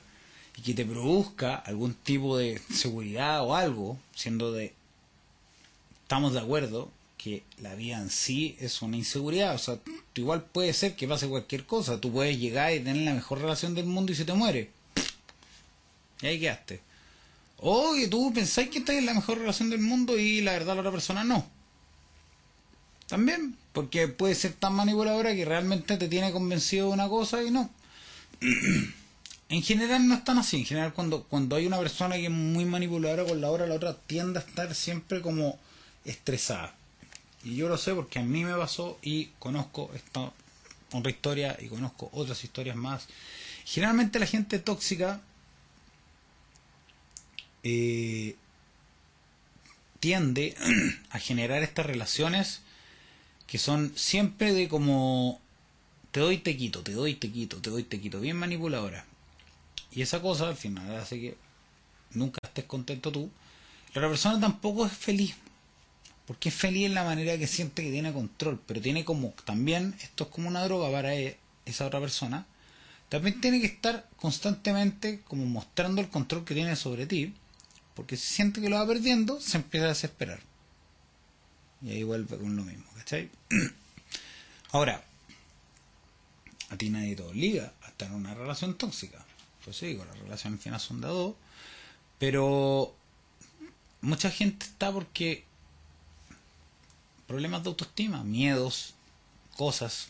[0.59, 4.73] y que te produzca algún tipo de seguridad o algo, siendo de,
[6.03, 9.79] estamos de acuerdo que la vida en sí es una inseguridad, o sea,
[10.15, 13.73] igual puede ser que pase cualquier cosa, tú puedes llegar y tener la mejor relación
[13.73, 14.69] del mundo y se te muere.
[16.21, 16.81] Y ahí quedaste.
[17.59, 20.75] O que tú pensáis que estás en la mejor relación del mundo y la verdad
[20.75, 21.47] la otra persona no.
[23.07, 27.49] También, porque puede ser tan manipuladora que realmente te tiene convencido de una cosa y
[27.49, 27.69] no.
[29.49, 30.57] en general no es tan así.
[30.57, 33.75] En general, cuando, cuando hay una persona que es muy manipuladora con la otra, la
[33.75, 35.59] otra tiende a estar siempre como
[36.05, 36.75] estresada.
[37.43, 40.31] Y yo lo sé porque a mí me pasó y conozco esta
[40.91, 43.07] otra historia y conozco otras historias más.
[43.65, 45.21] Generalmente la gente tóxica
[47.63, 48.35] eh,
[49.99, 50.55] tiende
[51.09, 52.61] a generar estas relaciones
[53.47, 55.41] que son siempre de como
[56.11, 59.08] te doy te quito, te doy te quito, te doy te quito, bien manipuladora.
[59.91, 61.37] Y esa cosa al final hace que
[62.11, 63.29] nunca estés contento tú.
[63.93, 65.35] La otra persona tampoco es feliz.
[66.25, 68.61] Porque es feliz en la manera que siente que tiene control.
[68.65, 72.45] Pero tiene como también, esto es como una droga para e, esa otra persona.
[73.09, 77.33] También tiene que estar constantemente como mostrando el control que tiene sobre ti.
[77.95, 80.39] Porque si siente que lo va perdiendo, se empieza a desesperar.
[81.81, 83.29] Y ahí vuelve con lo mismo, ¿cachai?
[84.71, 85.03] Ahora,
[86.69, 89.25] a ti nadie te obliga a estar en una relación tóxica
[89.77, 91.35] pues las relaciones final son de dos,
[92.17, 92.95] pero
[94.01, 95.43] mucha gente está porque
[97.27, 98.95] problemas de autoestima, miedos,
[99.55, 100.09] cosas,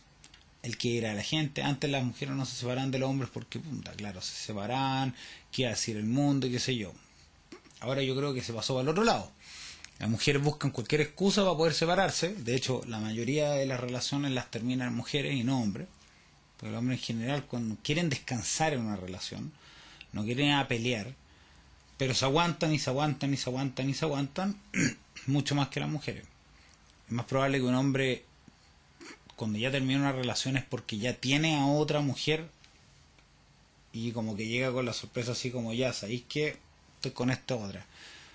[0.63, 3.62] el que era la gente, antes las mujeres no se separaban de los hombres porque,
[3.98, 5.15] claro, se separaban,
[5.52, 6.93] qué decir el mundo qué sé yo.
[7.82, 9.32] Ahora yo creo que se pasó al otro lado.
[10.00, 12.34] Las mujeres buscan cualquier excusa para poder separarse.
[12.34, 15.88] De hecho, la mayoría de las relaciones las terminan mujeres y no hombres.
[16.60, 19.54] Porque los hombres en general, cuando quieren descansar en una relación,
[20.12, 21.13] no quieren a pelear,
[21.98, 24.60] pero se aguantan y se aguantan y se aguantan y se aguantan
[25.26, 26.26] mucho más que las mujeres.
[27.08, 28.26] Es más probable que un hombre,
[29.38, 32.50] cuando ya termina una relación, es porque ya tiene a otra mujer
[33.93, 36.58] y como que llega con la sorpresa así como ya, ¿sabéis que
[36.95, 37.86] estoy con esta otra?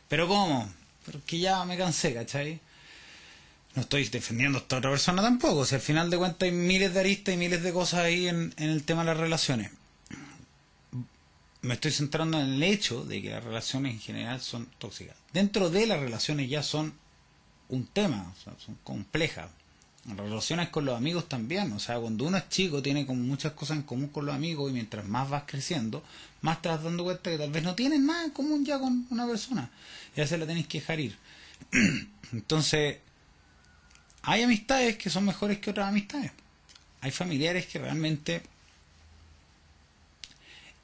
[0.09, 0.73] Pero ¿cómo?
[1.05, 2.61] Pero que ya me cansé, ¿cachai?
[3.75, 5.65] No estoy defendiendo a esta otra persona tampoco.
[5.65, 8.55] Si al final de cuentas hay miles de aristas y miles de cosas ahí en,
[8.57, 9.71] el tema de las relaciones.
[11.63, 15.17] Me estoy centrando en el hecho de que las relaciones en general son tóxicas.
[15.33, 16.95] Dentro de las relaciones ya son
[17.69, 19.51] un tema, son complejas.
[20.07, 23.53] Las relaciones con los amigos también, o sea, cuando uno es chico tiene como muchas
[23.53, 26.03] cosas en común con los amigos y mientras más vas creciendo,
[26.43, 29.07] más te vas dando cuenta que tal vez no tienes nada en común ya con
[29.09, 29.71] una persona.
[30.15, 31.17] Y a veces la tenés que dejar ir.
[32.33, 32.99] Entonces,
[34.27, 36.33] hay amistades que son mejores que otras amistades.
[37.03, 38.43] Hay familiares que realmente...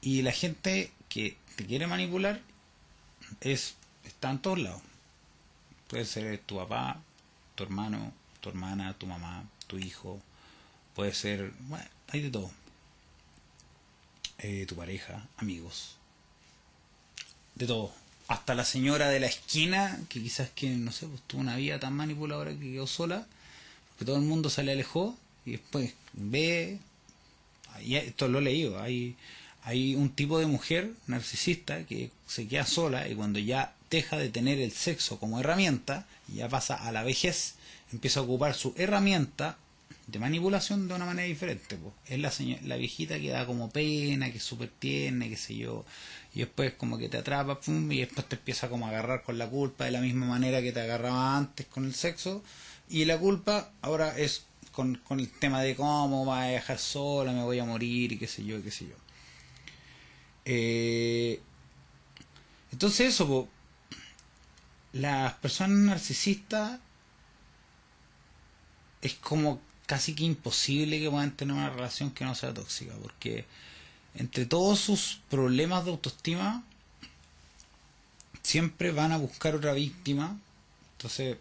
[0.02, 2.40] Y la gente que te quiere manipular
[3.40, 4.82] es está en todos lados.
[5.88, 7.00] Puede ser tu papá,
[7.54, 10.20] tu hermano, tu hermana, tu mamá, tu hijo.
[10.94, 11.52] Puede ser...
[11.60, 12.50] Bueno, hay de todo.
[14.38, 15.96] Eh, tu pareja, amigos.
[17.54, 17.92] De todo
[18.30, 21.80] hasta la señora de la esquina, que quizás que, no sé, pues, tuvo una vida
[21.80, 23.26] tan manipuladora que quedó sola,
[23.98, 26.78] que todo el mundo se le alejó, y después ve,
[27.80, 29.16] esto lo he leído, hay,
[29.64, 34.28] hay un tipo de mujer narcisista que se queda sola y cuando ya deja de
[34.28, 37.56] tener el sexo como herramienta, y ya pasa a la vejez,
[37.92, 39.58] empieza a ocupar su herramienta
[40.06, 41.76] de manipulación de una manera diferente.
[41.76, 41.94] Pues.
[42.06, 45.84] Es la, la viejita que da como pena, que es súper tierna, qué sé yo,
[46.34, 49.48] y después como que te atrapa, y después te empieza como a agarrar con la
[49.48, 52.42] culpa de la misma manera que te agarraba antes con el sexo,
[52.88, 57.32] y la culpa ahora es con, con el tema de cómo va a dejar sola,
[57.32, 58.94] me voy a morir, y qué sé yo, qué sé yo.
[60.44, 61.40] Eh,
[62.72, 63.48] entonces eso,
[64.92, 66.80] las personas narcisistas
[69.02, 73.44] es como casi que imposible que puedan tener una relación que no sea tóxica, porque
[74.14, 76.64] entre todos sus problemas de autoestima
[78.42, 80.38] siempre van a buscar otra víctima,
[80.92, 81.36] entonces,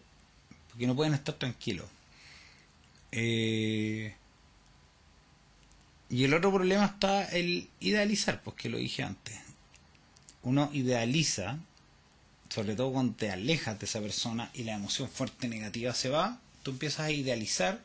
[0.69, 1.87] porque no pueden estar tranquilos.
[3.11, 4.13] Eh,
[6.09, 9.37] y el otro problema está el idealizar, porque lo dije antes.
[10.43, 11.57] Uno idealiza,
[12.49, 16.39] sobre todo cuando te alejas de esa persona y la emoción fuerte negativa se va,
[16.63, 17.81] tú empiezas a idealizar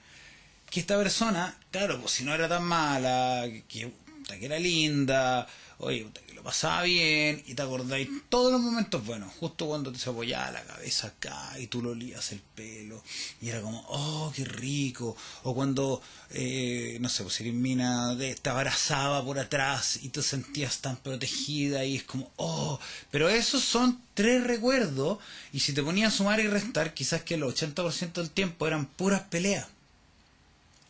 [0.70, 3.92] que esta persona, claro, pues si no era tan mala, que,
[4.24, 5.46] que era linda,
[5.78, 9.98] oye, que lo pasaba bien, y te acordáis todos los momentos buenos, justo cuando te
[9.98, 13.02] se apoyaba la cabeza acá y tú lo olías el pelo,
[13.40, 18.50] y era como, oh, qué rico, o cuando, eh, no sé, pues si mina te
[18.50, 22.78] abrazaba por atrás y te sentías tan protegida, y es como, oh,
[23.10, 25.18] pero esos son tres recuerdos,
[25.52, 28.86] y si te ponías a sumar y restar, quizás que el 80% del tiempo eran
[28.86, 29.66] puras peleas.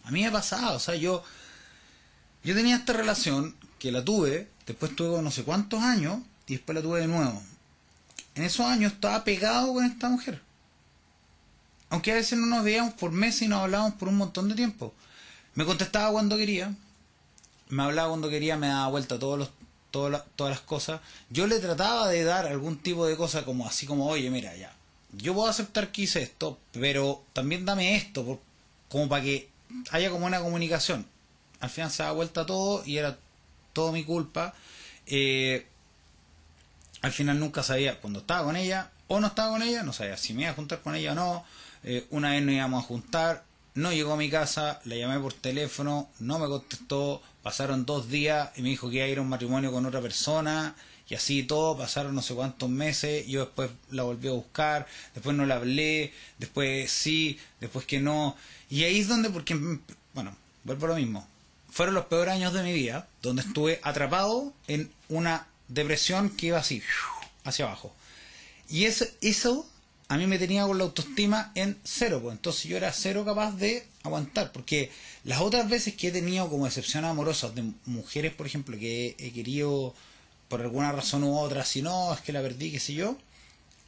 [0.05, 1.25] A mí me ha pasado, o sea, yo,
[2.45, 6.77] yo tenía esta relación que la tuve, después tuve no sé cuántos años y después
[6.77, 7.43] la tuve de nuevo.
[8.35, 10.43] En esos años estaba pegado con esta mujer.
[11.89, 14.55] Aunque a veces no nos veíamos por meses y nos hablábamos por un montón de
[14.55, 14.93] tiempo.
[15.55, 16.75] Me contestaba cuando quería,
[17.69, 19.51] me hablaba cuando quería, me daba vuelta todos los,
[19.91, 21.01] todas, las, cosas.
[21.31, 24.75] Yo le trataba de dar algún tipo de cosa como así como, oye, mira, ya,
[25.13, 28.41] yo puedo aceptar que hice esto, pero también dame esto,
[28.89, 29.49] como para que
[29.91, 31.07] haya como una comunicación.
[31.65, 33.17] Al final se da vuelta todo y era
[33.73, 34.53] todo mi culpa.
[35.07, 35.67] Eh,
[37.01, 40.19] al final nunca sabía cuando estaba con ella o no estaba con ella, no sabía
[40.19, 41.45] si me iba a juntar con ella o no.
[41.83, 45.33] Eh, una vez nos íbamos a juntar, no llegó a mi casa, le llamé por
[45.33, 49.23] teléfono, no me contestó, pasaron dos días y me dijo que iba a ir a
[49.23, 50.75] un matrimonio con otra persona
[51.09, 55.35] y así todo, pasaron no sé cuántos meses, yo después la volví a buscar, después
[55.35, 58.37] no la hablé, después sí, después que no,
[58.69, 59.55] y ahí es donde, porque,
[60.13, 61.27] bueno, vuelvo a lo mismo,
[61.75, 66.59] fueron los peores años de mi vida, donde estuve atrapado en una depresión que iba
[66.59, 66.81] así,
[67.43, 67.93] hacia abajo.
[68.69, 69.69] Y eso, eso
[70.07, 73.57] a mí me tenía con la autoestima en cero, pues entonces yo era cero capaz
[73.57, 74.93] de aguantar, porque
[75.25, 79.33] las otras veces que he tenido como excepciones amorosas de mujeres, por ejemplo, que he
[79.33, 79.97] querido
[80.47, 83.19] por alguna razón u otra, si no, es que la perdí, qué sé yo,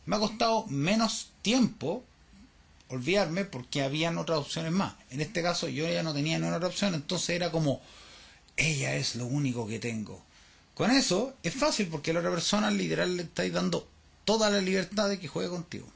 [0.07, 2.03] me ha costado menos tiempo
[2.89, 4.95] olvidarme porque habían otras opciones más.
[5.11, 7.81] En este caso yo ya no tenía ninguna otra opción, entonces era como,
[8.57, 10.23] ella es lo único que tengo.
[10.75, 13.89] Con eso es fácil porque la otra persona literal le estáis dando
[14.25, 15.87] toda la libertad de que juegue contigo.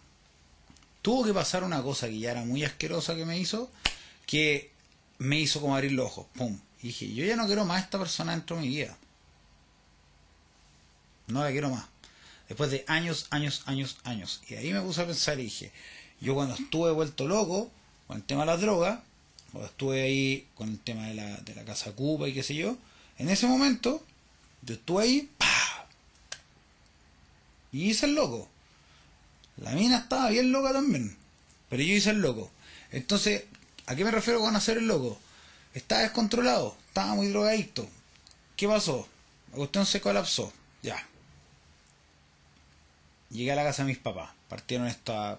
[1.03, 3.71] Tuvo que pasar una cosa que ya era muy asquerosa que me hizo,
[4.27, 4.73] que
[5.19, 6.59] me hizo como abrir los ojos, pum.
[6.83, 8.97] Y dije, yo ya no quiero más a esta persona dentro de mi vida.
[11.27, 11.87] No la quiero más.
[12.49, 14.43] Después de años, años, años, años.
[14.49, 15.73] Y ahí me puse a pensar y dije,
[16.21, 17.71] yo cuando estuve vuelto loco
[18.07, 19.01] con el tema de las drogas,
[19.53, 22.55] cuando estuve ahí con el tema de la, de la casa Cuba y qué sé
[22.55, 22.77] yo,
[23.19, 24.05] en ese momento,
[24.63, 25.71] yo estuve ahí, ¡pah!
[27.73, 28.49] y hice el loco.
[29.57, 31.17] La mina estaba bien loca también,
[31.69, 32.51] pero yo hice el loco.
[32.93, 33.45] Entonces,
[33.87, 35.19] ¿a qué me refiero con hacer el loco?
[35.75, 37.89] Estaba descontrolado, estaba muy drogadicto.
[38.57, 39.07] ¿Qué pasó?
[39.53, 40.53] La cuestión se colapsó,
[40.83, 41.07] ya.
[43.31, 45.39] Llegué a la casa de mis papás, partieron esta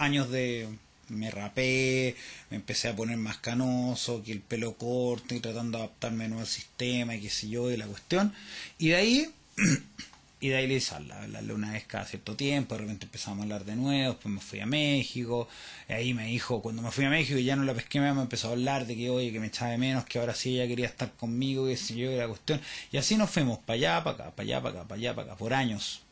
[0.00, 0.68] años de
[1.10, 2.16] me rapé,
[2.50, 6.42] me empecé a poner más canoso, que el pelo corto y tratando de adaptarme nuevo
[6.42, 8.32] al sistema y qué sé yo, y la cuestión.
[8.78, 9.30] Y de ahí,
[10.40, 13.42] y de ahí le hice hablarle una vez cada cierto tiempo, de repente empezamos a
[13.42, 15.48] hablar de nuevo, después me fui a México,
[15.88, 18.08] y ahí me dijo, cuando me fui a México y ya no la pesqué, me
[18.08, 20.68] empezó a hablar de que, oye, que me echaba de menos, que ahora sí ella
[20.68, 22.60] quería estar conmigo, qué sé yo, y la cuestión.
[22.92, 25.28] Y así nos fuimos, para allá, para acá, para allá, para acá, para allá, para
[25.28, 26.02] acá, por años.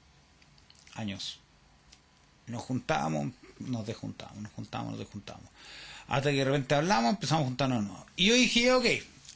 [0.94, 1.38] Años.
[2.48, 5.44] Nos juntábamos, nos desjuntamos, nos juntamos, nos desjuntamos.
[6.08, 7.84] Hasta que de repente hablamos, empezamos a juntarnos.
[7.84, 8.06] No.
[8.16, 8.86] Y yo dije, ok,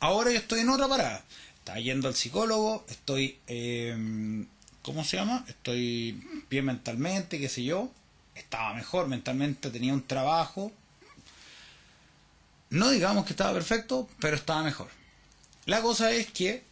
[0.01, 1.25] ahora yo estoy en otra parada.
[1.59, 4.45] Estaba yendo al psicólogo, estoy, eh,
[4.83, 5.45] ¿cómo se llama?
[5.49, 7.91] Estoy bien mentalmente, qué sé yo.
[8.35, 10.73] Estaba mejor mentalmente, tenía un trabajo.
[12.71, 14.89] No digamos que estaba perfecto, pero estaba mejor.
[15.67, 16.65] La cosa es que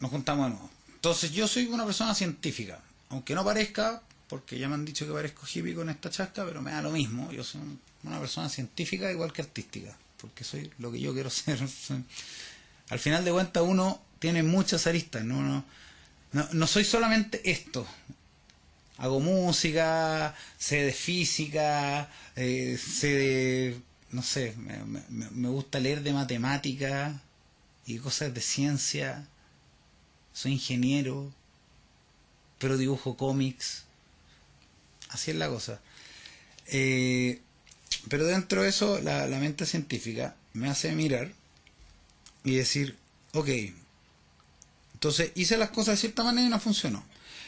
[0.00, 0.70] nos juntamos de nuevo.
[0.94, 2.80] Entonces yo soy una persona científica.
[3.08, 6.60] Aunque no parezca, porque ya me han dicho que parezco hippie con esta chasca, pero
[6.62, 7.30] me da lo mismo.
[7.32, 7.60] Yo soy
[8.02, 11.58] una persona científica igual que artística, porque soy lo que yo quiero ser.
[12.88, 15.64] Al final de cuentas uno tiene muchas aristas, no, no,
[16.52, 17.86] no, soy solamente esto.
[18.98, 26.14] Hago música, sé de física, eh, sé de, no sé, me, me gusta leer de
[26.14, 27.20] matemática
[27.84, 29.28] y cosas de ciencia.
[30.32, 31.32] Soy ingeniero,
[32.58, 33.85] pero dibujo cómics
[35.16, 35.80] Así es la cosa.
[36.66, 37.40] Eh,
[38.10, 41.32] pero dentro de eso, la, la mente científica me hace mirar
[42.44, 42.98] y decir,
[43.32, 43.48] ok,
[44.92, 47.02] entonces hice las cosas de cierta manera y no funcionó.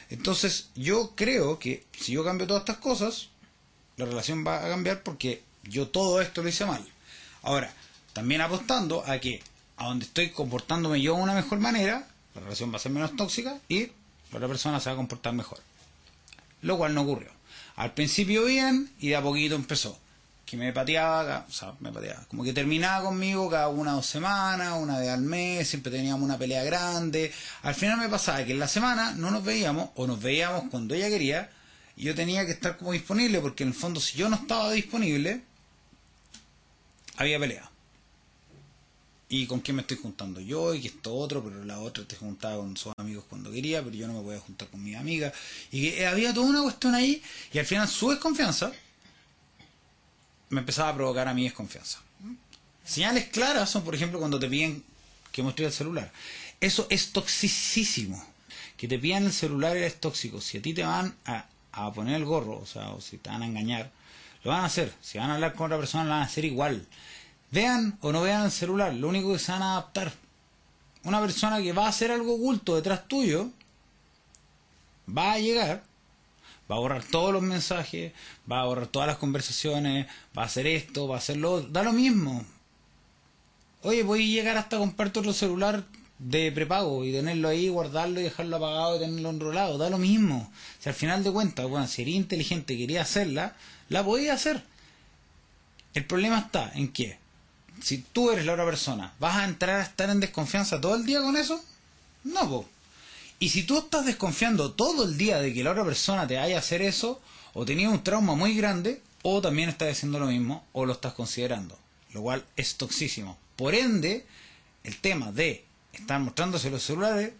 [0.09, 3.29] Entonces yo creo que si yo cambio todas estas cosas,
[3.99, 6.83] la relación va a cambiar porque yo todo esto lo hice mal.
[7.43, 7.71] Ahora,
[8.15, 9.43] también apostando a que
[9.77, 13.15] a donde estoy comportándome yo de una mejor manera, la relación va a ser menos
[13.15, 13.89] tóxica y
[14.31, 15.61] la otra persona se va a comportar mejor.
[16.63, 17.38] Lo cual no ocurrió.
[17.79, 19.97] Al principio bien y de a poquito empezó.
[20.45, 22.25] Que me pateaba, o sea, me pateaba.
[22.27, 26.23] Como que terminaba conmigo cada una o dos semanas, una vez al mes, siempre teníamos
[26.23, 27.33] una pelea grande.
[27.63, 30.97] Al final me pasaba que en la semana no nos veíamos o nos veíamos cuando
[30.97, 31.51] ella quería
[31.97, 34.73] y yo tenía que estar como disponible porque en el fondo si yo no estaba
[34.73, 35.43] disponible,
[37.17, 37.68] había pelea
[39.29, 42.17] y con quién me estoy juntando yo y que esto otro, pero la otra te
[42.17, 44.95] juntaba con sus amigos cuando quería, pero yo no me voy a juntar con mi
[44.95, 45.33] amiga.
[45.71, 47.23] Y que había toda una cuestión ahí
[47.53, 48.73] y al final su desconfianza
[50.49, 52.01] me empezaba a provocar a mi desconfianza.
[52.85, 54.83] Señales claras son, por ejemplo, cuando te piden
[55.31, 56.11] que muestre el celular.
[56.59, 58.25] Eso es toxicísimo.
[58.79, 60.41] Que te pidan el celular es tóxico.
[60.41, 63.29] Si a ti te van a, a poner el gorro, o sea, o si te
[63.29, 63.91] van a engañar,
[64.43, 64.95] lo van a hacer.
[65.03, 66.87] Si van a hablar con otra persona, lo van a hacer igual
[67.51, 70.13] Vean o no vean el celular, lo único que se van a adaptar.
[71.05, 73.51] Una persona que va a hacer algo oculto detrás tuyo,
[75.09, 75.83] va a llegar,
[76.71, 78.13] va a borrar todos los mensajes,
[78.51, 81.93] va a borrar todas las conversaciones, va a hacer esto, va a hacerlo, da lo
[81.93, 82.45] mismo.
[83.83, 85.85] Oye, voy a llegar hasta comprarte otro celular
[86.19, 90.53] de prepago y tenerlo ahí, guardarlo y dejarlo apagado y tenerlo enrolado, da lo mismo.
[90.81, 93.55] Si al final de cuentas, bueno, si inteligente y quería hacerla,
[93.89, 94.63] la podía hacer.
[95.95, 97.19] El problema está en que
[97.81, 101.05] si tú eres la otra persona, ¿vas a entrar a estar en desconfianza todo el
[101.05, 101.63] día con eso?
[102.25, 102.69] No, po.
[103.39, 106.57] Y si tú estás desconfiando todo el día de que la otra persona te vaya
[106.57, 107.21] a hacer eso,
[107.55, 111.13] o tenía un trauma muy grande, o también estás haciendo lo mismo, o lo estás
[111.13, 111.79] considerando,
[112.13, 113.39] lo cual es toxísimo.
[113.57, 114.27] Por ende,
[114.85, 117.33] el tema de estar mostrándose los celulares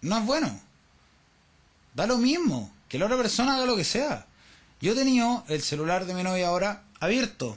[0.00, 0.60] no es bueno.
[1.94, 4.26] Da lo mismo, que la otra persona haga lo que sea.
[4.80, 7.56] Yo he tenido el celular de mi novia ahora abierto.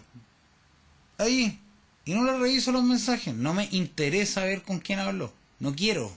[1.18, 1.60] Ahí,
[2.06, 3.34] y no le reviso los mensajes.
[3.34, 5.32] No me interesa ver con quién habló.
[5.60, 6.12] No quiero.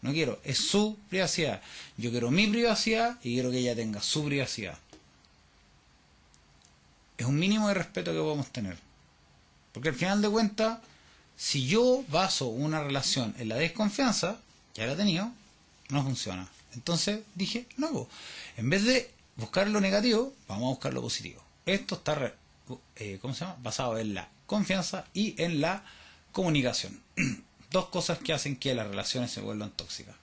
[0.00, 0.40] No quiero.
[0.44, 1.62] Es su privacidad.
[1.96, 4.78] Yo quiero mi privacidad y quiero que ella tenga su privacidad.
[7.16, 8.78] Es un mínimo de respeto que podemos tener.
[9.72, 10.78] Porque al final de cuentas,
[11.36, 14.38] si yo baso una relación en la desconfianza,
[14.74, 15.32] ya la he tenido,
[15.88, 16.48] no funciona.
[16.74, 18.08] Entonces dije, no,
[18.56, 21.42] en vez de buscar lo negativo, vamos a buscar lo positivo.
[21.66, 22.34] Esto está,
[22.96, 23.56] eh, ¿cómo se llama?
[23.62, 25.82] Basado en la confianza y en la
[26.30, 27.00] comunicación.
[27.70, 30.14] Dos cosas que hacen que las relaciones se vuelvan tóxicas.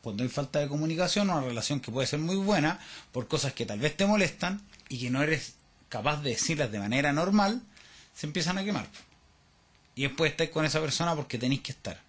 [0.00, 2.78] Cuando hay falta de comunicación, una relación que puede ser muy buena
[3.12, 5.54] por cosas que tal vez te molestan y que no eres
[5.88, 7.60] capaz de decirlas de manera normal,
[8.14, 8.86] se empiezan a quemar.
[9.96, 12.00] Y después estáis con esa persona porque tenéis que estar.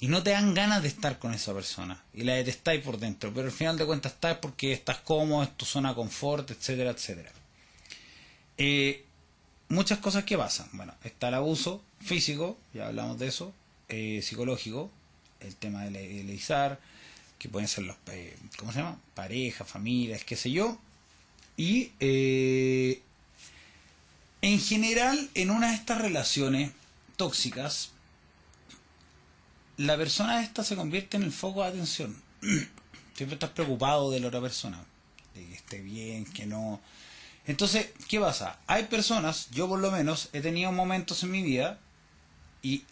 [0.00, 2.02] Y no te dan ganas de estar con esa persona.
[2.14, 3.32] Y la detestáis por dentro.
[3.34, 6.90] Pero al final de cuentas estás porque estás cómodo, es tu zona de confort, etcétera,
[6.92, 7.30] etcétera.
[8.56, 9.04] Eh,
[9.68, 10.68] muchas cosas que pasan.
[10.72, 13.52] Bueno, está el abuso físico, ya hablamos de eso,
[13.88, 14.90] eh, psicológico,
[15.40, 16.80] el tema del izar,
[17.38, 18.98] que pueden ser los, eh, ¿cómo se llama?
[19.14, 20.78] Parejas, familias, qué sé yo.
[21.56, 23.02] Y eh,
[24.42, 26.70] en general, en una de estas relaciones
[27.16, 27.90] tóxicas,
[29.76, 32.16] la persona esta se convierte en el foco de atención.
[33.14, 34.84] Siempre estás preocupado de la otra persona,
[35.34, 36.80] de que esté bien, que no
[37.48, 38.58] entonces, ¿qué pasa?
[38.66, 41.78] Hay personas, yo por lo menos he tenido momentos en mi vida,
[42.62, 42.84] y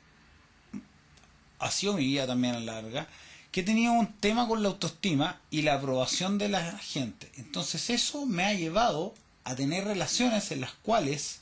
[1.59, 3.07] ha sido mi vida también a la larga,
[3.53, 7.31] que he tenido un tema con la autoestima y la aprobación de la gente.
[7.37, 11.41] Entonces eso me ha llevado a tener relaciones en las cuales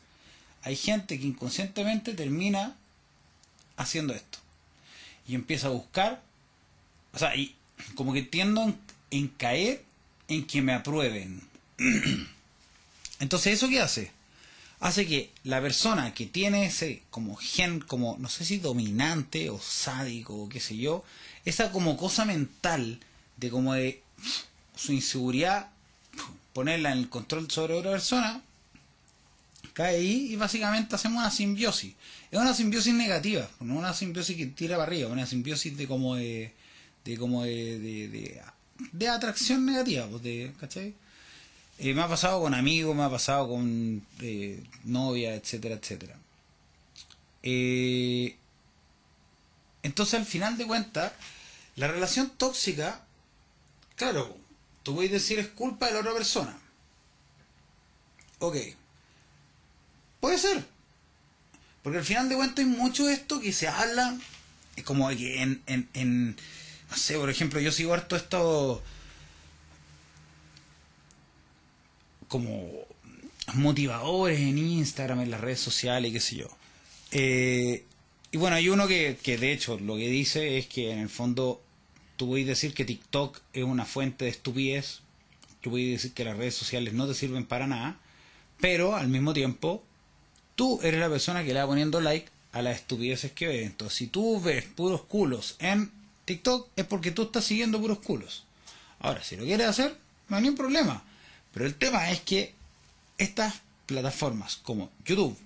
[0.63, 2.75] hay gente que inconscientemente termina
[3.77, 4.39] haciendo esto.
[5.29, 6.21] Y empieza a buscar,
[7.13, 7.55] o sea, y
[7.95, 8.75] como que tiendo
[9.13, 9.85] en caer
[10.27, 11.43] en que me aprueben.
[13.25, 14.11] Entonces, ¿eso qué hace?
[14.81, 19.59] Hace que la persona que tiene ese como gen, como no sé si dominante o
[19.59, 21.03] sádico o qué sé yo,
[21.47, 23.01] esa como cosa mental
[23.39, 24.03] de como de
[24.77, 25.71] su inseguridad,
[26.53, 28.43] ponerla en el control sobre otra persona,
[29.73, 31.95] cae ahí y básicamente hacemos una simbiosis.
[32.31, 36.17] Es una simbiosis negativa, no una simbiosis que tira para arriba, una simbiosis de como
[36.17, 36.53] de,
[37.07, 38.43] de como de,
[38.93, 40.93] de, atracción negativa, pues de, ¿cachai?
[41.79, 46.17] Eh, me ha pasado con amigos, me ha pasado con eh, novia, etcétera, etcétera.
[47.43, 48.37] Eh,
[49.83, 51.13] entonces, al final de cuentas,
[51.77, 53.05] la relación tóxica,
[53.97, 54.37] claro,
[54.83, 56.57] tú puedes decir es culpa de la otra persona.
[58.39, 58.57] Ok.
[60.21, 60.65] Puede ser.
[61.83, 64.17] Porque al final de cuentas hay mucho esto que se habla,
[64.77, 66.37] es como que en, en, en,
[66.91, 68.83] no sé, por ejemplo, yo sigo harto esto
[72.35, 72.69] como
[73.55, 76.49] motivadores en Instagram, en las redes sociales, qué sé yo.
[77.13, 77.85] Eh,
[78.33, 81.09] y bueno, hay uno que, que de hecho lo que dice es que en el
[81.09, 81.63] fondo
[82.17, 85.03] tú puedes decir que TikTok es una fuente de estupidez,
[85.61, 88.01] tú puedes decir que las redes sociales no te sirven para nada,
[88.61, 89.85] pero al mismo tiempo
[90.57, 93.65] tú eres la persona que le va poniendo like a las estupideces que ves.
[93.65, 95.93] Entonces, si tú ves puros culos en
[96.25, 98.45] TikTok, es porque tú estás siguiendo puros culos.
[98.99, 99.97] Ahora, si lo quieres hacer,
[100.29, 101.05] no hay ningún problema.
[101.55, 102.53] Pero el tema es que
[103.17, 103.55] estas
[103.87, 105.39] plataformas como YouTube,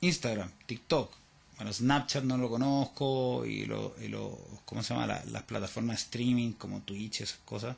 [0.00, 1.12] Instagram, TikTok,
[1.56, 5.06] bueno, Snapchat no lo conozco y lo, y lo ¿cómo se llama?
[5.06, 7.76] las plataformas streaming como Twitch, esas cosas.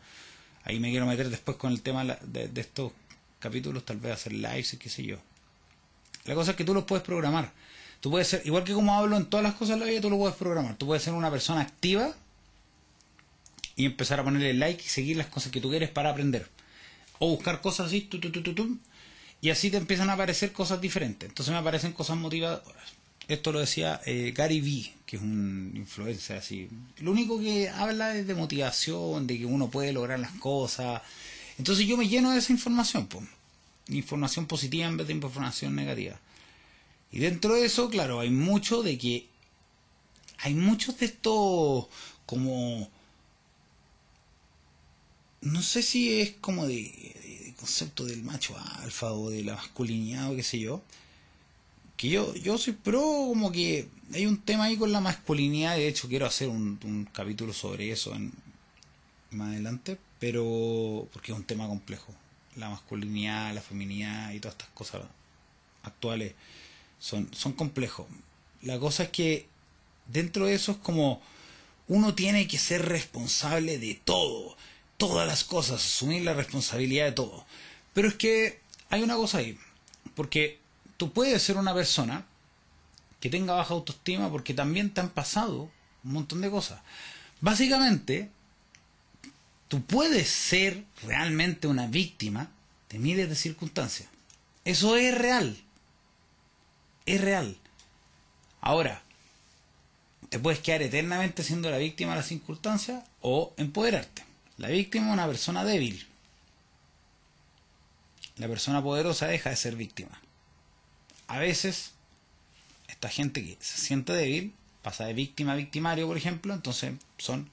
[0.64, 2.90] Ahí me quiero meter después con el tema de, de estos
[3.38, 5.18] capítulos, tal vez hacer lives y qué sé yo.
[6.24, 7.52] La cosa es que tú los puedes programar.
[8.00, 10.10] Tú puedes ser, igual que como hablo en todas las cosas de la vida, tú
[10.10, 10.76] lo puedes programar.
[10.76, 12.14] Tú puedes ser una persona activa
[13.76, 16.48] y empezar a ponerle like y seguir las cosas que tú quieres para aprender.
[17.18, 18.78] O buscar cosas así, tu, tu, tu,
[19.40, 21.28] y así te empiezan a aparecer cosas diferentes.
[21.28, 22.92] Entonces me aparecen cosas motivadoras.
[23.28, 26.68] Esto lo decía eh, Gary Vee, que es un influencer así.
[27.00, 31.02] Lo único que habla es de motivación, de que uno puede lograr las cosas.
[31.58, 33.24] Entonces yo me lleno de esa información, pues.
[33.88, 36.18] Información positiva en vez de información negativa.
[37.12, 39.26] Y dentro de eso, claro, hay mucho de que.
[40.38, 41.86] Hay muchos de estos
[42.26, 42.90] como.
[45.40, 50.32] No sé si es como de, de concepto del macho alfa o de la masculinidad
[50.32, 50.82] o qué sé yo
[51.98, 55.88] que yo, yo soy pro, como que hay un tema ahí con la masculinidad, de
[55.88, 58.32] hecho quiero hacer un, capítulo sobre eso en,
[59.32, 62.14] más adelante, pero porque es un tema complejo.
[62.54, 65.02] La masculinidad, la feminidad y todas estas cosas
[65.82, 66.34] actuales
[67.00, 68.06] son, son complejos.
[68.62, 69.48] La cosa es que
[70.06, 71.20] dentro de eso es como
[71.88, 74.56] uno tiene que ser responsable de todo,
[74.98, 77.46] todas las cosas, asumir la responsabilidad de todo.
[77.94, 79.58] Pero es que hay una cosa ahí,
[80.14, 80.58] porque
[80.98, 82.26] tú puedes ser una persona
[83.20, 85.70] que tenga baja autoestima porque también te han pasado
[86.04, 86.80] un montón de cosas.
[87.40, 88.30] Básicamente,
[89.68, 92.50] tú puedes ser realmente una víctima
[92.90, 94.08] de miles de circunstancias.
[94.64, 95.56] Eso es real.
[97.06, 97.56] Es real.
[98.60, 99.02] Ahora,
[100.28, 104.27] te puedes quedar eternamente siendo la víctima de las circunstancias o empoderarte.
[104.58, 106.06] La víctima es una persona débil.
[108.36, 110.20] La persona poderosa deja de ser víctima
[111.28, 111.92] a veces
[112.88, 117.48] esta gente que se siente débil pasa de víctima a victimario, por ejemplo, entonces son,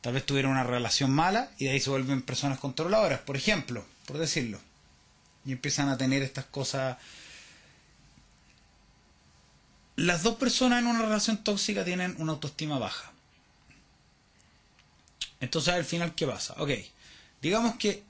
[0.00, 3.84] tal vez tuvieron una relación mala y de ahí se vuelven personas controladoras, por ejemplo,
[4.06, 4.58] por decirlo.
[5.44, 6.96] Y empiezan a tener estas cosas.
[9.96, 13.12] Las dos personas en una relación tóxica tienen una autoestima baja.
[15.40, 16.54] Entonces al final, ¿qué pasa?
[16.58, 16.70] Ok,
[17.40, 18.02] digamos que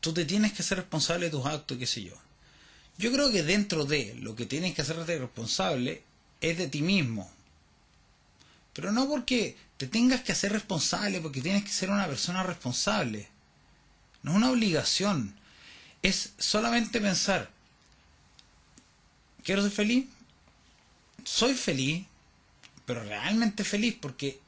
[0.00, 2.14] tú te tienes que ser responsable de tus actos, qué sé yo.
[2.98, 6.02] Yo creo que dentro de lo que tienes que hacerte responsable
[6.40, 7.30] es de ti mismo.
[8.72, 13.28] Pero no porque te tengas que hacer responsable, porque tienes que ser una persona responsable.
[14.22, 15.34] No es una obligación.
[16.02, 17.50] Es solamente pensar,
[19.44, 20.06] ¿quiero ser feliz?
[21.24, 22.04] Soy feliz,
[22.86, 24.40] pero realmente feliz porque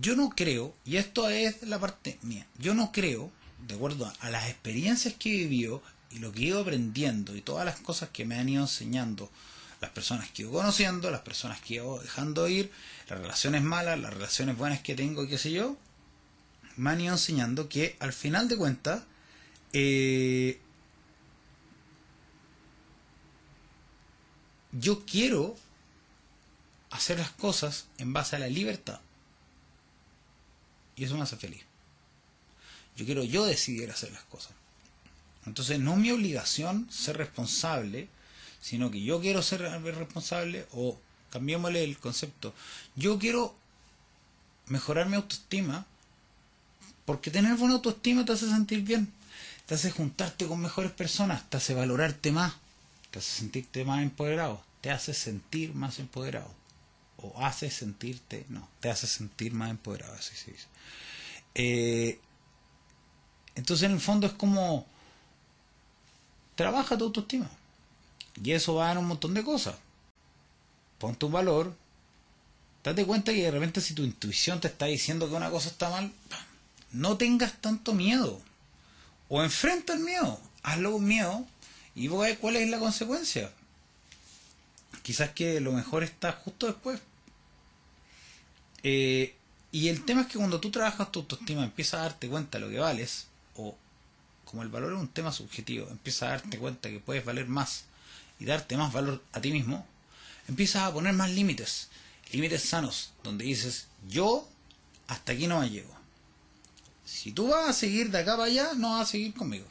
[0.00, 3.30] yo no creo, y esto es la parte mía, yo no creo,
[3.66, 7.40] de acuerdo a las experiencias que he vivido, y lo que he ido aprendiendo y
[7.40, 9.30] todas las cosas que me han ido enseñando,
[9.80, 12.70] las personas que ido conociendo, las personas que ido dejando ir,
[13.08, 15.76] las relaciones malas, las relaciones buenas que tengo, qué sé yo,
[16.76, 19.02] me han ido enseñando que al final de cuentas,
[19.72, 20.60] eh,
[24.72, 25.56] yo quiero
[26.90, 29.00] hacer las cosas en base a la libertad.
[30.96, 31.62] Y eso me hace feliz.
[32.96, 34.52] Yo quiero yo decidir hacer las cosas.
[35.46, 38.08] Entonces no es mi obligación ser responsable,
[38.60, 40.98] sino que yo quiero ser responsable o
[41.30, 42.54] cambiémosle el concepto.
[42.94, 43.54] Yo quiero
[44.66, 45.86] mejorar mi autoestima
[47.04, 49.12] porque tener buena autoestima te hace sentir bien,
[49.66, 52.54] te hace juntarte con mejores personas, te hace valorarte más,
[53.10, 56.61] te hace sentirte más empoderado, te hace sentir más empoderado
[57.22, 60.66] o hace sentirte, no, te hace sentir más empoderado, así se dice.
[61.54, 62.20] Eh,
[63.54, 64.86] entonces en el fondo es como
[66.54, 67.50] trabaja tu autoestima.
[68.42, 69.76] Y eso va dar un montón de cosas.
[70.98, 71.74] Pon tu valor.
[72.82, 75.90] Date cuenta que de repente si tu intuición te está diciendo que una cosa está
[75.90, 76.12] mal,
[76.90, 78.40] no tengas tanto miedo.
[79.28, 80.40] O enfrenta el miedo.
[80.62, 81.46] hazlo con miedo
[81.94, 83.52] y vos cuál es la consecuencia.
[85.02, 87.00] Quizás que lo mejor está justo después.
[88.82, 89.34] Eh,
[89.70, 92.64] y el tema es que cuando tú trabajas tu autoestima, empiezas a darte cuenta de
[92.64, 93.26] lo que vales,
[93.56, 93.76] o
[94.44, 97.84] como el valor es un tema subjetivo, empiezas a darte cuenta que puedes valer más
[98.38, 99.86] y darte más valor a ti mismo,
[100.48, 101.88] empiezas a poner más límites,
[102.32, 104.46] límites sanos, donde dices, yo
[105.06, 105.94] hasta aquí no me llego.
[107.04, 109.66] Si tú vas a seguir de acá para allá, no vas a seguir conmigo.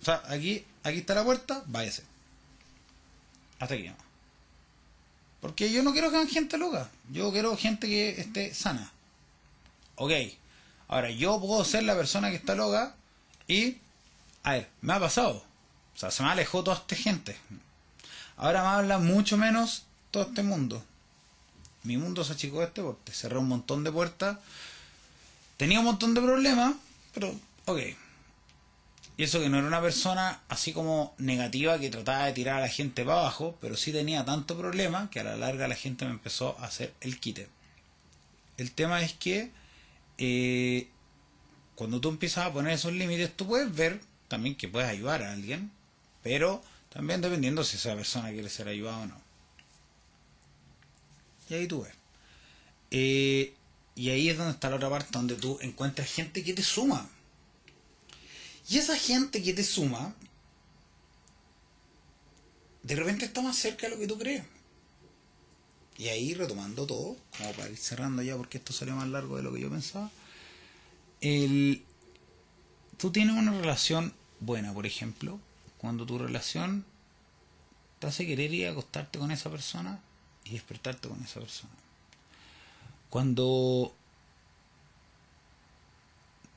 [0.00, 2.04] O sea, aquí, aquí está la puerta, váyase.
[3.58, 4.09] Hasta aquí no.
[5.40, 6.90] Porque yo no quiero que hagan gente loca.
[7.10, 8.92] Yo quiero gente que esté sana.
[9.96, 10.12] Ok.
[10.88, 12.94] Ahora, yo puedo ser la persona que está loca
[13.46, 13.78] y...
[14.42, 15.44] A ver, me ha pasado.
[15.94, 17.36] O sea, se me alejó toda esta gente.
[18.36, 20.82] Ahora me habla mucho menos todo este mundo.
[21.82, 24.38] Mi mundo se achicó este porque cerré un montón de puertas.
[25.56, 26.74] Tenía un montón de problemas,
[27.12, 27.34] pero
[27.66, 27.80] ok.
[29.20, 32.60] Y eso que no era una persona así como negativa que trataba de tirar a
[32.60, 36.06] la gente para abajo, pero sí tenía tanto problema que a la larga la gente
[36.06, 37.46] me empezó a hacer el quite.
[38.56, 39.50] El tema es que
[40.16, 40.88] eh,
[41.74, 45.32] cuando tú empiezas a poner esos límites, tú puedes ver también que puedes ayudar a
[45.32, 45.70] alguien,
[46.22, 49.20] pero también dependiendo si esa persona quiere ser ayudada o no.
[51.50, 51.92] Y ahí tú ves.
[52.90, 53.52] Eh,
[53.96, 57.06] y ahí es donde está la otra parte, donde tú encuentras gente que te suma
[58.70, 60.14] y esa gente que te suma,
[62.84, 64.44] de repente está más cerca de lo que tú crees.
[65.98, 69.42] Y ahí retomando todo, como para ir cerrando ya porque esto salió más largo de
[69.42, 70.08] lo que yo pensaba.
[71.20, 71.82] El,
[72.96, 75.40] tú tienes una relación buena, por ejemplo,
[75.78, 76.84] cuando tu relación
[77.98, 80.00] te hace querer ir a acostarte con esa persona
[80.44, 81.72] y despertarte con esa persona.
[83.10, 83.92] Cuando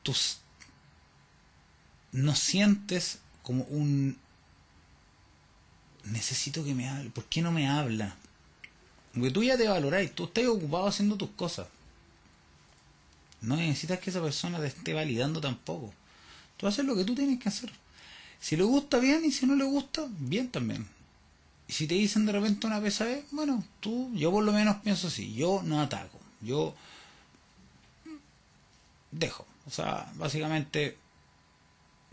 [0.04, 0.43] tus
[2.14, 4.18] no sientes como un
[6.06, 8.16] necesito que me hable, ¿por qué no me habla?
[9.14, 11.68] Porque tú ya te valoráis, tú estás ocupado haciendo tus cosas.
[13.42, 15.94] No necesitas que esa persona te esté validando tampoco.
[16.58, 17.72] Tú haces lo que tú tienes que hacer.
[18.40, 20.88] Si le gusta bien y si no le gusta, bien también.
[21.68, 25.08] Y si te dicen de repente una pesadez, bueno, tú, yo por lo menos pienso
[25.08, 26.76] así, yo no ataco, yo
[29.12, 29.46] dejo.
[29.66, 30.98] O sea, básicamente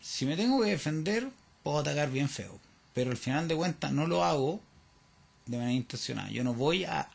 [0.02, 1.28] si me tengo que defender,
[1.62, 2.58] puedo atacar bien feo.
[2.94, 4.60] Pero al final de cuentas no lo hago
[5.46, 6.30] de manera intencional.
[6.30, 7.08] Yo no voy a,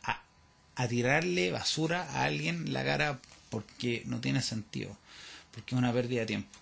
[0.75, 3.19] a, tirarle basura a alguien la cara
[3.49, 4.95] porque no tiene sentido.
[5.51, 6.59] Porque es una pérdida de tiempo.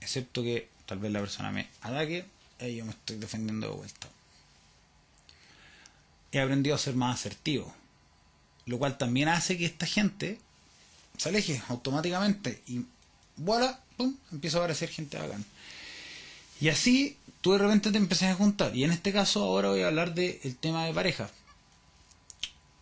[0.00, 2.24] Excepto que tal vez la persona me ataque
[2.60, 4.08] y yo me estoy defendiendo de vuelta.
[6.32, 7.72] He aprendido a ser más asertivo.
[8.66, 10.38] Lo cual también hace que esta gente
[11.16, 12.62] se aleje automáticamente.
[13.44, 15.44] Voilà, pum, empieza a aparecer gente bacán.
[16.60, 18.74] Y así tú de repente te empezás a juntar.
[18.76, 21.30] Y en este caso ahora voy a hablar del tema de pareja.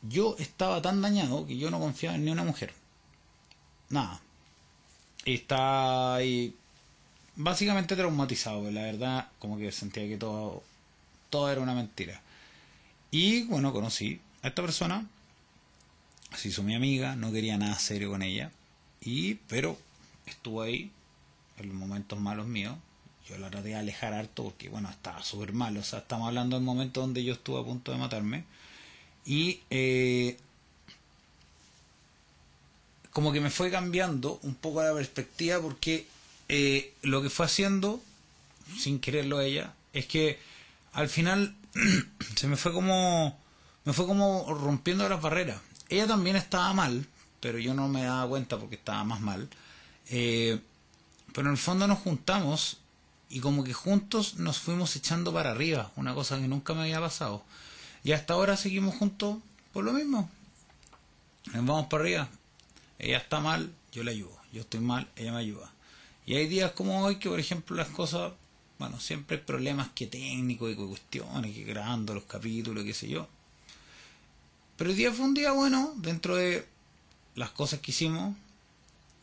[0.03, 2.73] Yo estaba tan dañado que yo no confiaba en ni una mujer.
[3.89, 4.21] Nada.
[5.25, 6.55] Y estaba ahí
[7.37, 10.63] básicamente traumatizado, la verdad como que sentía que todo,
[11.31, 12.21] todo era una mentira.
[13.11, 15.07] Y bueno, conocí a esta persona,
[16.37, 18.53] se hizo mi amiga, no quería nada serio con ella,
[19.01, 19.79] y pero
[20.33, 20.91] estuvo ahí
[21.59, 22.77] en los momentos malos míos.
[23.29, 25.77] Yo la traté de alejar harto porque, bueno, estaba súper mal.
[25.77, 28.45] O sea, estamos hablando del momento donde yo estuve a punto de matarme.
[29.25, 30.37] Y eh,
[33.13, 36.07] como que me fue cambiando un poco la perspectiva porque
[36.49, 38.03] eh, lo que fue haciendo,
[38.79, 40.39] sin quererlo ella, es que
[40.93, 41.55] al final
[42.37, 43.39] se me fue como
[43.85, 45.61] me fue como rompiendo las barreras.
[45.89, 47.07] Ella también estaba mal,
[47.41, 49.49] pero yo no me daba cuenta porque estaba más mal.
[50.11, 50.61] Eh,
[51.33, 52.79] pero en el fondo nos juntamos
[53.29, 57.01] y como que juntos nos fuimos echando para arriba, una cosa que nunca me había
[57.01, 57.45] pasado.
[58.03, 59.39] Y hasta ahora seguimos juntos
[59.73, 60.29] por lo mismo.
[61.47, 62.29] Nos vamos para arriba.
[62.99, 64.37] Ella está mal, yo la ayudo.
[64.53, 65.71] Yo estoy mal, ella me ayuda.
[66.27, 68.33] Y hay días como hoy que, por ejemplo, las cosas,
[68.79, 73.29] bueno, siempre hay problemas que técnicos y cuestiones, que grabando los capítulos, qué sé yo.
[74.77, 76.67] Pero el día fue un día bueno, dentro de
[77.37, 78.35] las cosas que hicimos,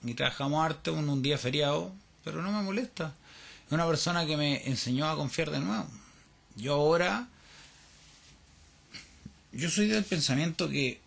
[0.03, 1.91] y trabajamos arte en un día feriado,
[2.23, 3.13] pero no me molesta.
[3.65, 5.87] Es una persona que me enseñó a confiar de nuevo.
[6.55, 7.27] Yo ahora,
[9.51, 10.99] yo soy del pensamiento que,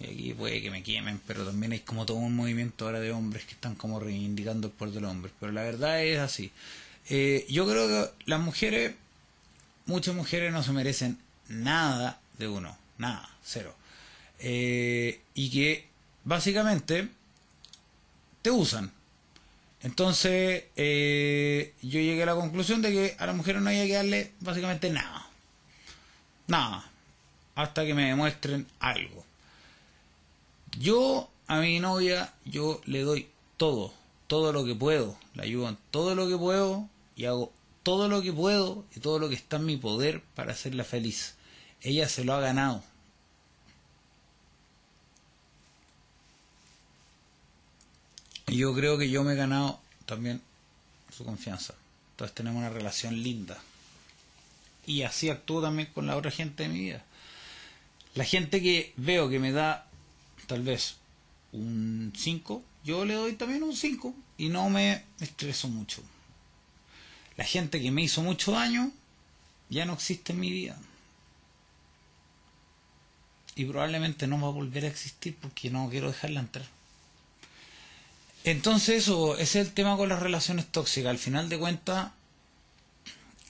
[0.00, 3.44] aquí puede que me quemen, pero también hay como todo un movimiento ahora de hombres
[3.44, 6.50] que están como reivindicando el poder de los hombres, pero la verdad es así.
[7.08, 8.94] Eh, yo creo que las mujeres,
[9.86, 11.18] muchas mujeres no se merecen
[11.48, 13.74] nada de uno, nada, cero.
[14.40, 15.86] Eh, y que
[16.24, 17.08] básicamente
[18.42, 18.92] te usan.
[19.82, 23.94] Entonces, eh, yo llegué a la conclusión de que a las mujeres no hay que
[23.94, 25.26] darle básicamente nada.
[26.46, 26.88] Nada.
[27.54, 29.24] Hasta que me demuestren algo.
[30.78, 33.92] Yo, a mi novia, yo le doy todo.
[34.28, 35.18] Todo lo que puedo.
[35.34, 36.88] La ayudo en todo lo que puedo.
[37.16, 40.52] Y hago todo lo que puedo y todo lo que está en mi poder para
[40.52, 41.34] hacerla feliz.
[41.80, 42.84] Ella se lo ha ganado.
[48.52, 50.42] Y yo creo que yo me he ganado también
[51.10, 51.72] su confianza.
[52.10, 53.58] Entonces tenemos una relación linda.
[54.84, 57.02] Y así actúo también con la otra gente de mi vida.
[58.14, 59.86] La gente que veo que me da
[60.48, 60.96] tal vez
[61.52, 66.02] un 5, yo le doy también un 5 y no me estreso mucho.
[67.38, 68.92] La gente que me hizo mucho daño
[69.70, 70.78] ya no existe en mi vida.
[73.54, 76.81] Y probablemente no va a volver a existir porque no quiero dejarla entrar.
[78.44, 81.10] Entonces eso, es el tema con las relaciones tóxicas.
[81.10, 82.12] Al final de cuentas,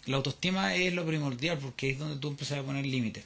[0.06, 3.24] la autoestima es lo primordial porque es donde tú empiezas a poner límites.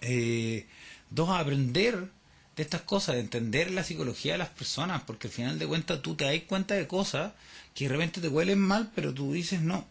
[0.00, 0.66] Eh,
[1.10, 2.08] dos, aprender
[2.56, 6.02] de estas cosas, de entender la psicología de las personas, porque al final de cuentas
[6.02, 7.32] tú te das cuenta de cosas
[7.74, 9.86] que de repente te huelen mal, pero tú dices no.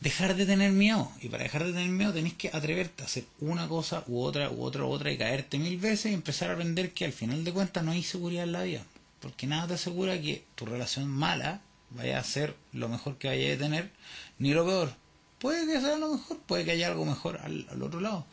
[0.00, 1.10] Dejar de tener miedo.
[1.20, 4.50] Y para dejar de tener miedo tenés que atreverte a hacer una cosa u otra
[4.50, 7.42] u otra u otra y caerte mil veces y empezar a aprender que al final
[7.42, 8.84] de cuentas no hay seguridad en la vida.
[9.20, 13.54] Porque nada te asegura que tu relación mala vaya a ser lo mejor que vaya
[13.54, 13.90] a tener,
[14.38, 14.94] ni lo peor.
[15.40, 18.24] Puede que sea lo mejor, puede que haya algo mejor al, al otro lado.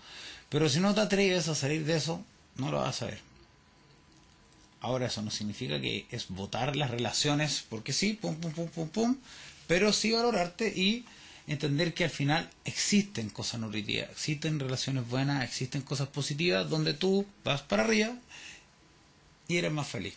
[0.49, 2.23] Pero si no te atreves a salir de eso,
[2.57, 3.19] no lo vas a ver.
[4.81, 8.87] Ahora eso no significa que es votar las relaciones, porque sí, pum, pum, pum, pum,
[8.89, 9.17] pum,
[9.67, 11.05] pero sí valorarte y
[11.47, 17.25] entender que al final existen cosas nutritivas, existen relaciones buenas, existen cosas positivas donde tú
[17.43, 18.15] vas para arriba
[19.47, 20.15] y eres más feliz.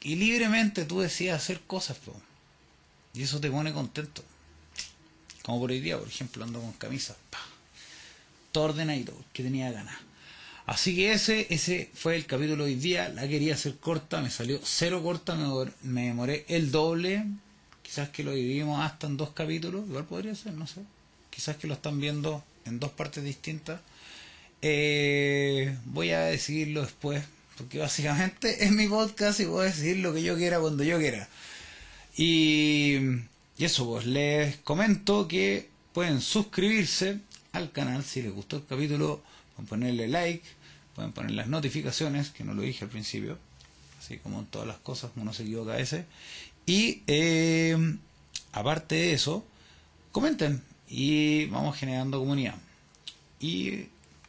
[0.00, 1.98] Y libremente tú decides hacer cosas,
[3.14, 4.22] y eso te pone contento.
[5.42, 7.40] Como por hoy día, por ejemplo, ando con camisas, pa,
[8.52, 9.96] todo ordenadito, que tenía ganas.
[10.66, 13.08] Así que ese, ese fue el capítulo hoy día.
[13.10, 15.36] La quería hacer corta, me salió cero corta,
[15.82, 17.24] me demoré el doble
[17.84, 20.80] Quizás que lo dividimos hasta en dos capítulos, igual podría ser, no sé.
[21.30, 23.80] Quizás que lo están viendo en dos partes distintas.
[24.62, 27.22] Eh, voy a decidirlo después,
[27.56, 30.98] porque básicamente es mi podcast y voy a decidir lo que yo quiera cuando yo
[30.98, 31.28] quiera.
[32.16, 32.96] Y,
[33.58, 37.20] y eso, pues les comento que pueden suscribirse
[37.52, 39.22] al canal si les gustó el capítulo,
[39.54, 40.44] pueden ponerle like,
[40.94, 43.38] pueden poner las notificaciones, que no lo dije al principio,
[44.00, 46.04] así como en todas las cosas, uno se equivoca a veces.
[46.66, 47.76] Y eh,
[48.52, 49.44] aparte de eso,
[50.12, 52.56] comenten y vamos generando comunidad.
[53.38, 53.86] Y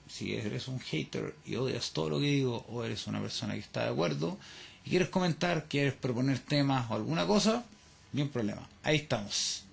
[0.09, 3.61] si eres un hater y odias todo lo que digo, o eres una persona que
[3.61, 4.37] está de acuerdo
[4.83, 7.63] y quieres comentar, quieres proponer temas o alguna cosa,
[8.11, 8.67] ni un problema.
[8.83, 9.63] Ahí estamos.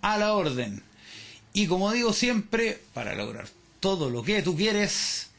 [0.00, 0.82] A la orden.
[1.52, 3.48] Y como digo siempre, para lograr
[3.80, 5.30] todo lo que tú quieres,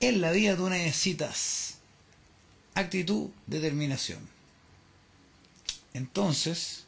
[0.00, 1.78] en la vida tú necesitas
[2.74, 4.35] actitud, determinación
[5.96, 6.84] entonces,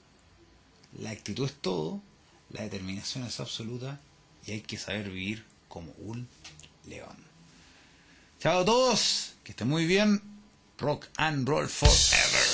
[0.98, 2.02] la actitud es todo,
[2.50, 4.00] la determinación es absoluta
[4.46, 6.28] y hay que saber vivir como un
[6.86, 7.16] león.
[8.40, 10.22] Chao a todos, que estén muy bien.
[10.78, 12.47] Rock and roll forever.